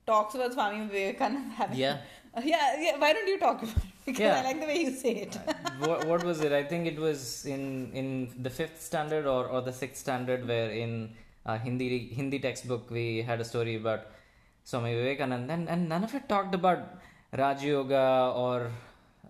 talks 0.07 0.35
about 0.35 0.53
Swami 0.53 0.87
Vivekananda. 0.87 1.55
having. 1.61 1.79
Yeah. 1.79 1.99
Uh, 2.37 2.43
yeah, 2.45 2.81
yeah. 2.81 2.99
Why 2.99 3.13
don't 3.13 3.29
you 3.29 3.39
talk 3.39 3.63
about 3.63 3.77
it? 3.77 3.83
Because 4.05 4.21
Yeah. 4.21 4.41
I 4.41 4.43
like 4.43 4.61
the 4.61 4.67
way 4.67 4.79
you 4.81 4.91
say 4.91 5.13
it. 5.25 5.35
what, 5.79 6.05
what 6.11 6.25
was 6.29 6.41
it 6.47 6.53
i 6.53 6.63
think 6.71 6.89
it 6.93 6.99
was 6.99 7.21
in 7.47 7.93
in 8.01 8.07
the 8.47 8.51
fifth 8.51 8.81
standard 8.83 9.27
or, 9.27 9.47
or 9.47 9.61
the 9.69 9.73
sixth 9.73 10.01
standard 10.05 10.41
where 10.51 10.71
in 10.85 10.93
uh, 11.47 11.57
hindi 11.67 11.89
hindi 12.19 12.39
textbook 12.47 12.91
we 12.91 13.05
had 13.29 13.41
a 13.41 13.45
story 13.53 13.77
about 13.83 14.03
swami 14.71 14.93
Vivekananda 15.01 15.53
and, 15.57 15.69
and 15.75 15.89
none 15.93 16.03
of 16.09 16.13
it 16.19 16.25
talked 16.35 16.55
about 16.61 16.81
raj 17.33 17.65
yoga 17.65 18.33
or 18.37 18.71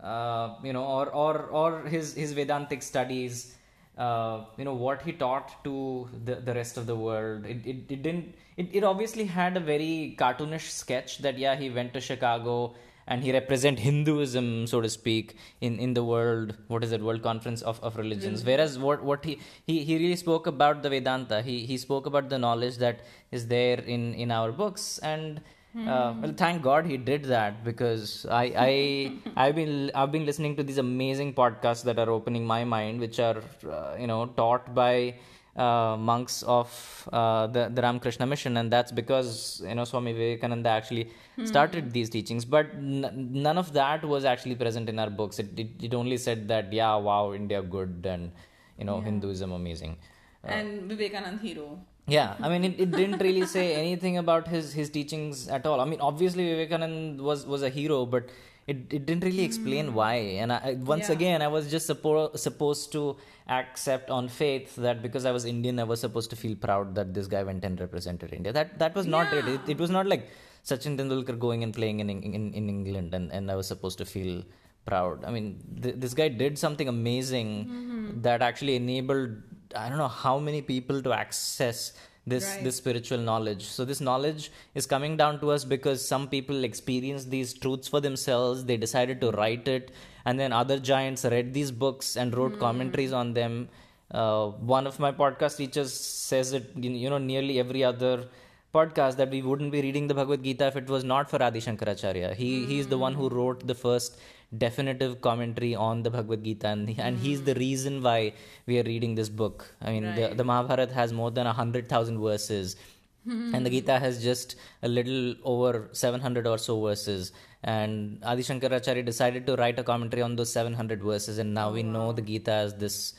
uh, 0.02 0.54
you 0.62 0.72
know 0.72 0.84
or 0.84 1.06
or 1.10 1.34
or 1.60 1.82
his 1.86 2.14
his 2.14 2.32
vedantic 2.32 2.82
studies 2.82 3.54
uh, 3.98 4.44
you 4.56 4.64
know 4.64 4.74
what 4.74 5.02
he 5.02 5.12
taught 5.12 5.62
to 5.64 6.08
the, 6.24 6.36
the 6.36 6.54
rest 6.54 6.76
of 6.76 6.86
the 6.86 6.96
world. 6.96 7.44
It, 7.44 7.66
it, 7.66 7.76
it 7.88 8.02
didn't 8.02 8.34
it, 8.56 8.68
it 8.72 8.84
obviously 8.84 9.24
had 9.24 9.56
a 9.56 9.60
very 9.60 10.16
cartoonish 10.18 10.70
sketch 10.70 11.18
that 11.18 11.38
yeah 11.38 11.54
he 11.56 11.70
went 11.70 11.94
to 11.94 12.00
chicago 12.00 12.74
and 13.06 13.22
he 13.22 13.32
represent 13.32 13.78
hinduism 13.78 14.66
so 14.66 14.80
to 14.80 14.88
speak 14.88 15.36
in, 15.60 15.78
in 15.78 15.94
the 15.94 16.04
world 16.04 16.54
what 16.68 16.84
is 16.84 16.92
it 16.92 17.02
world 17.02 17.22
conference 17.22 17.62
of, 17.62 17.80
of 17.82 17.96
religions. 17.96 18.44
Whereas 18.44 18.78
what, 18.78 19.02
what 19.02 19.24
he, 19.24 19.40
he 19.66 19.84
he 19.84 19.98
really 19.98 20.16
spoke 20.16 20.46
about 20.46 20.82
the 20.82 20.90
vedanta. 20.90 21.42
He 21.42 21.66
he 21.66 21.76
spoke 21.76 22.06
about 22.06 22.28
the 22.28 22.38
knowledge 22.38 22.78
that 22.78 23.00
is 23.30 23.48
there 23.48 23.78
in 23.80 24.14
in 24.14 24.30
our 24.30 24.52
books. 24.52 24.98
And 24.98 25.40
uh, 25.74 26.14
well, 26.20 26.34
thank 26.36 26.62
God 26.62 26.86
he 26.86 26.96
did 26.98 27.24
that 27.24 27.64
because 27.64 28.26
I, 28.26 28.44
I, 28.56 29.12
I've 29.36 29.54
been, 29.54 29.90
I've 29.94 30.12
been 30.12 30.26
listening 30.26 30.56
to 30.56 30.62
these 30.62 30.78
amazing 30.78 31.34
podcasts 31.34 31.82
that 31.84 31.98
are 31.98 32.10
opening 32.10 32.46
my 32.46 32.64
mind, 32.64 33.00
which 33.00 33.18
are, 33.18 33.42
uh, 33.68 33.96
you 33.98 34.06
know, 34.06 34.26
taught 34.26 34.74
by 34.74 35.14
uh, 35.56 35.96
monks 35.98 36.42
of 36.44 37.08
uh, 37.12 37.46
the 37.46 37.68
the 37.68 37.82
Ramakrishna 37.82 38.26
mission, 38.26 38.56
and 38.56 38.70
that's 38.72 38.90
because 38.90 39.62
you 39.66 39.74
know 39.74 39.84
Swami 39.84 40.12
Vivekananda 40.12 40.70
actually 40.70 41.10
started 41.44 41.92
these 41.92 42.08
teachings. 42.08 42.44
But 42.46 42.70
n- 42.74 43.28
none 43.46 43.58
of 43.58 43.72
that 43.74 44.02
was 44.04 44.24
actually 44.24 44.54
present 44.54 44.88
in 44.88 44.98
our 44.98 45.10
books. 45.10 45.38
It, 45.38 45.58
it 45.58 45.68
it 45.88 45.94
only 45.94 46.16
said 46.16 46.48
that 46.48 46.72
yeah, 46.72 46.94
wow, 46.96 47.34
India 47.34 47.60
good, 47.62 48.06
and 48.06 48.32
you 48.78 48.84
know 48.86 49.00
Hinduism 49.00 49.52
amazing. 49.52 49.96
and 50.44 50.90
Vivekanand 50.90 51.40
hero. 51.40 51.78
Yeah, 52.06 52.34
I 52.40 52.48
mean, 52.48 52.64
it, 52.64 52.80
it 52.80 52.90
didn't 52.90 53.20
really 53.20 53.46
say 53.46 53.74
anything 53.74 54.18
about 54.18 54.48
his 54.48 54.72
his 54.72 54.90
teachings 54.90 55.48
at 55.48 55.66
all. 55.66 55.80
I 55.80 55.84
mean, 55.84 56.00
obviously 56.00 56.46
Vivekanand 56.46 57.18
was 57.18 57.46
was 57.46 57.62
a 57.62 57.68
hero, 57.68 58.06
but 58.06 58.24
it, 58.66 58.76
it 58.90 59.06
didn't 59.06 59.24
really 59.24 59.44
explain 59.44 59.88
hmm. 59.88 59.94
why. 59.94 60.14
And 60.42 60.52
I, 60.52 60.74
once 60.74 61.08
Yeah. 61.08 61.14
again, 61.14 61.42
I 61.42 61.48
was 61.48 61.70
just 61.70 61.88
suppo- 61.88 62.36
supposed 62.38 62.92
to 62.92 63.16
accept 63.48 64.10
on 64.10 64.28
faith 64.28 64.76
that 64.76 65.02
because 65.02 65.24
I 65.24 65.32
was 65.32 65.44
Indian, 65.44 65.78
I 65.78 65.84
was 65.84 66.00
supposed 66.00 66.30
to 66.30 66.36
feel 66.36 66.56
proud 66.56 66.94
that 66.96 67.14
this 67.14 67.26
guy 67.26 67.42
went 67.42 67.64
and 67.64 67.80
represented 67.80 68.32
India. 68.32 68.52
That 68.52 68.78
that 68.78 68.94
was 68.94 69.06
not 69.06 69.32
it. 69.32 69.46
it. 69.46 69.60
It 69.68 69.78
was 69.78 69.90
not 69.90 70.06
like 70.06 70.28
Sachin 70.64 70.98
Tendulkar 70.98 71.38
going 71.38 71.62
and 71.62 71.74
playing 71.74 72.00
in 72.00 72.10
in, 72.10 72.52
in 72.52 72.68
England, 72.68 73.14
and, 73.14 73.32
and 73.32 73.50
I 73.50 73.54
was 73.54 73.66
supposed 73.66 73.98
to 73.98 74.04
feel 74.04 74.42
proud. 74.86 75.24
I 75.24 75.30
mean, 75.30 75.60
th- 75.82 75.96
this 75.96 76.14
guy 76.14 76.28
did 76.28 76.58
something 76.58 76.88
amazing 76.88 77.48
mm-hmm. 77.66 78.20
that 78.22 78.42
actually 78.42 78.76
enabled 78.76 79.30
I 79.74 79.88
don't 79.88 79.98
know 79.98 80.08
how 80.08 80.38
many 80.38 80.62
people 80.62 81.02
to 81.02 81.12
access 81.12 81.92
this 82.26 82.44
Right. 82.48 82.64
this 82.64 82.76
spiritual 82.76 83.18
knowledge. 83.18 83.64
So 83.64 83.84
this 83.84 84.00
knowledge 84.00 84.50
is 84.74 84.86
coming 84.86 85.16
down 85.16 85.40
to 85.40 85.50
us 85.50 85.64
because 85.64 86.06
some 86.06 86.28
people 86.28 86.64
experienced 86.64 87.30
these 87.30 87.52
truths 87.52 87.88
for 87.88 88.00
themselves. 88.00 88.64
They 88.64 88.76
decided 88.76 89.20
to 89.22 89.30
write 89.32 89.66
it, 89.66 89.90
and 90.24 90.38
then 90.38 90.52
other 90.52 90.78
giants 90.78 91.24
read 91.24 91.52
these 91.52 91.72
books 91.72 92.16
and 92.16 92.36
wrote 92.36 92.58
commentaries 92.60 93.12
on 93.12 93.34
them. 93.34 93.68
Uh, 94.10 94.48
one 94.76 94.86
of 94.86 95.00
my 95.00 95.10
podcast 95.10 95.56
teachers 95.56 95.92
says 95.92 96.52
it, 96.52 96.70
you 96.76 97.10
know, 97.10 97.18
nearly 97.18 97.58
every 97.58 97.82
other 97.82 98.28
podcast 98.74 99.16
that 99.16 99.30
we 99.30 99.42
wouldn't 99.42 99.72
be 99.72 99.82
reading 99.82 100.06
the 100.06 100.14
Bhagavad 100.14 100.42
Gita 100.44 100.66
if 100.66 100.76
it 100.76 100.88
was 100.88 101.04
not 101.04 101.28
for 101.28 101.42
Adi 101.42 101.60
Shankaracharya. 101.60 102.34
He 102.34 102.64
he's 102.66 102.86
the 102.86 102.98
one 102.98 103.14
who 103.14 103.28
wrote 103.28 103.66
the 103.66 103.74
first 103.74 104.16
definitive 104.56 105.20
commentary 105.20 105.74
on 105.74 106.02
the 106.02 106.10
Bhagavad 106.10 106.44
Gita, 106.44 106.68
and, 106.68 106.98
and 106.98 107.18
he's 107.18 107.42
the 107.42 107.54
reason 107.54 108.02
why 108.02 108.34
we 108.66 108.78
are 108.78 108.82
reading 108.82 109.14
this 109.14 109.28
book. 109.28 109.74
I 109.80 109.92
mean, 109.92 110.14
the, 110.14 110.22
Right. 110.22 110.36
the 110.36 110.44
Mahabharata 110.44 110.92
has 110.92 111.12
more 111.12 111.30
than 111.30 111.46
a 111.46 111.52
hundred 111.52 111.88
thousand 111.88 112.20
verses, 112.20 112.76
hmm. 113.24 113.54
and 113.54 113.64
the 113.64 113.70
Gita 113.70 113.98
has 113.98 114.22
just 114.22 114.56
a 114.82 114.88
little 114.88 115.34
over 115.44 115.88
seven 115.92 116.20
hundred 116.20 116.46
or 116.46 116.58
so 116.58 116.80
verses. 116.80 117.32
And 117.64 118.18
Adi 118.24 118.42
Shankaracharya 118.42 119.04
decided 119.04 119.46
to 119.46 119.54
write 119.56 119.78
a 119.78 119.84
commentary 119.84 120.22
on 120.22 120.36
those 120.36 120.52
seven 120.52 120.74
hundred 120.74 121.02
verses, 121.02 121.38
and 121.38 121.54
now 121.54 121.70
oh, 121.70 121.72
we 121.72 121.82
know 121.82 122.12
the 122.12 122.20
Gita 122.20 122.52
as 122.52 122.74
this, 122.74 123.14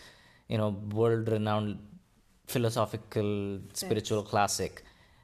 you 0.50 0.58
know, 0.58 0.70
world-renowned 0.92 1.80
philosophical 2.48 3.60
spiritual 3.74 4.22
classic. 4.22 4.84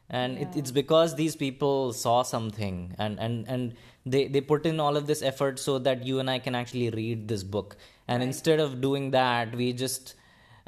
And 0.09 0.39
it, 0.39 0.47
it's 0.55 0.71
because 0.71 1.15
these 1.15 1.35
people 1.35 1.93
saw 1.93 2.23
something. 2.23 2.95
And 2.97 3.19
and 3.19 3.47
and 3.47 3.75
they 4.13 4.23
they 4.27 4.41
put 4.51 4.65
in 4.71 4.79
all 4.79 4.95
of 5.01 5.05
this 5.11 5.21
effort 5.31 5.59
so 5.67 5.77
that 5.87 6.05
you 6.09 6.19
and 6.19 6.29
i 6.35 6.39
can 6.47 6.55
actually 6.61 6.89
read 7.01 7.27
this 7.27 7.43
book 7.55 7.75
and 8.07 8.23
instead 8.29 8.59
of 8.65 8.79
doing 8.87 9.11
that 9.11 9.55
we 9.61 9.71
just 9.83 10.15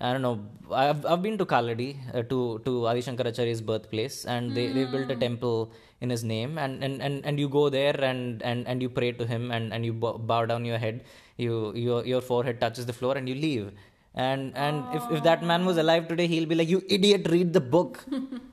I 0.01 0.13
don't 0.13 0.23
know. 0.23 0.39
I've, 0.73 1.05
I've 1.05 1.21
been 1.21 1.37
to 1.37 1.45
Kaladi, 1.45 1.95
uh, 2.11 2.23
to 2.23 2.59
to 2.65 2.87
Adi 2.87 3.01
Shankaracharya's 3.07 3.61
birthplace, 3.61 4.25
and 4.25 4.55
they, 4.55 4.67
they 4.75 4.85
built 4.85 5.11
a 5.11 5.15
temple 5.15 5.71
in 6.01 6.09
his 6.09 6.23
name, 6.23 6.57
and, 6.57 6.83
and, 6.83 7.01
and, 7.03 7.23
and 7.23 7.39
you 7.39 7.47
go 7.47 7.69
there 7.69 7.95
and, 8.03 8.41
and, 8.41 8.67
and 8.67 8.81
you 8.81 8.89
pray 8.89 9.11
to 9.11 9.27
him, 9.27 9.51
and, 9.51 9.71
and 9.71 9.85
you 9.85 9.93
bow, 9.93 10.17
bow 10.17 10.45
down 10.47 10.65
your 10.65 10.79
head, 10.79 11.03
you 11.37 11.71
your 11.75 12.03
your 12.03 12.21
forehead 12.21 12.59
touches 12.59 12.87
the 12.87 12.93
floor, 12.93 13.15
and 13.15 13.29
you 13.29 13.35
leave. 13.35 13.71
And 14.15 14.57
and 14.57 14.83
if, 14.95 15.03
if 15.11 15.23
that 15.23 15.43
man 15.43 15.65
was 15.65 15.77
alive 15.77 16.07
today, 16.07 16.25
he'll 16.25 16.47
be 16.47 16.55
like, 16.55 16.67
"You 16.67 16.81
idiot! 16.89 17.27
Read 17.29 17.53
the 17.53 17.61
book." 17.61 18.03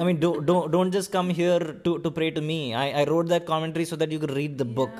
I 0.00 0.04
mean, 0.04 0.18
don't 0.18 0.44
don't 0.46 0.70
don't 0.70 0.90
just 0.90 1.12
come 1.12 1.28
here 1.30 1.60
to, 1.84 1.98
to 1.98 2.10
pray 2.10 2.30
to 2.30 2.40
me. 2.40 2.74
I, 2.74 3.02
I 3.02 3.04
wrote 3.04 3.28
that 3.28 3.46
commentary 3.46 3.84
so 3.84 3.96
that 3.96 4.10
you 4.10 4.18
could 4.18 4.34
read 4.34 4.58
the 4.58 4.64
book. 4.64 4.90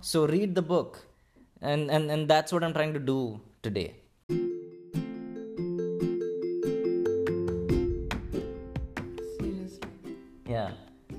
So 0.00 0.26
read 0.26 0.54
the 0.54 0.62
book, 0.62 1.00
and 1.60 1.90
and 1.90 2.10
and 2.10 2.28
that's 2.28 2.52
what 2.52 2.62
I'm 2.64 2.72
trying 2.72 2.94
to 2.94 3.00
do 3.00 3.40
today. 3.62 3.94
Seriously. 9.38 9.88
Yeah. 10.46 10.70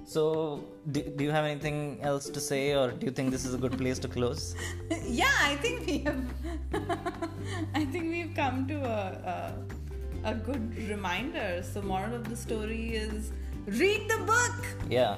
So, 0.06 0.66
do, 0.92 1.02
do 1.02 1.24
you 1.24 1.32
have 1.32 1.46
anything 1.46 2.00
else 2.02 2.30
to 2.30 2.40
say, 2.40 2.76
or 2.76 2.92
do 2.92 3.06
you 3.06 3.12
think 3.12 3.32
this 3.32 3.46
is 3.46 3.54
a 3.54 3.58
good 3.58 3.78
place 3.78 4.00
to 4.00 4.08
close? 4.08 4.54
yeah, 5.06 5.34
I 5.42 5.56
think 5.56 5.88
we 5.88 6.00
have. 6.00 6.24
I 7.74 7.86
think 7.86 8.12
we've 8.12 8.36
come 8.36 8.68
to 8.68 8.76
a, 8.84 9.00
a 9.34 9.54
a 10.24 10.34
good 10.34 10.78
reminder. 10.90 11.64
So, 11.64 11.82
moral 11.82 12.16
of 12.16 12.30
the 12.30 12.36
story 12.36 12.96
is 12.96 13.32
read 13.66 14.10
the 14.10 14.20
book. 14.26 14.56
Yeah. 14.90 15.18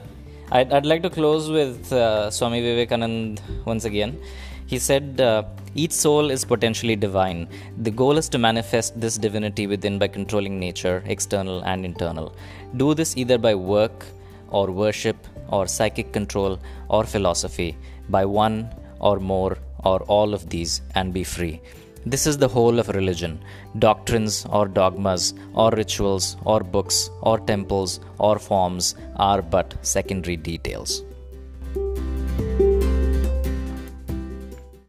I'd, 0.51 0.71
I'd 0.71 0.85
like 0.85 1.01
to 1.03 1.09
close 1.09 1.49
with 1.49 1.91
uh, 1.91 2.29
Swami 2.29 2.61
Vivekanand 2.61 3.41
once 3.65 3.85
again. 3.85 4.19
He 4.67 4.79
said, 4.79 5.21
uh, 5.21 5.43
Each 5.75 5.91
soul 5.91 6.31
is 6.31 6.45
potentially 6.45 6.95
divine. 6.95 7.47
The 7.77 7.91
goal 7.91 8.17
is 8.17 8.29
to 8.29 8.37
manifest 8.37 8.99
this 8.99 9.17
divinity 9.17 9.67
within 9.67 9.99
by 9.99 10.07
controlling 10.07 10.59
nature, 10.59 11.03
external 11.05 11.61
and 11.63 11.85
internal. 11.85 12.35
Do 12.77 12.93
this 12.93 13.15
either 13.17 13.37
by 13.37 13.55
work 13.55 14.05
or 14.49 14.71
worship 14.71 15.17
or 15.49 15.67
psychic 15.67 16.13
control 16.13 16.59
or 16.89 17.03
philosophy, 17.03 17.77
by 18.09 18.25
one 18.25 18.69
or 18.99 19.19
more 19.19 19.57
or 19.83 20.01
all 20.03 20.33
of 20.33 20.49
these, 20.49 20.81
and 20.95 21.13
be 21.13 21.23
free. 21.23 21.61
This 22.07 22.27
is 22.27 22.37
the 22.37 22.47
whole 22.47 22.77
of 22.77 22.89
religion. 22.89 23.43
Doctrines 23.79 24.45
or 24.51 24.67
dogmas 24.67 25.33
or 25.55 25.71
rituals 25.71 26.37
or 26.45 26.59
books 26.59 27.09
or 27.21 27.39
temples 27.39 27.99
or 28.19 28.37
forms 28.37 28.93
are 29.15 29.41
but 29.41 29.73
secondary 29.81 30.37
details. 30.37 31.03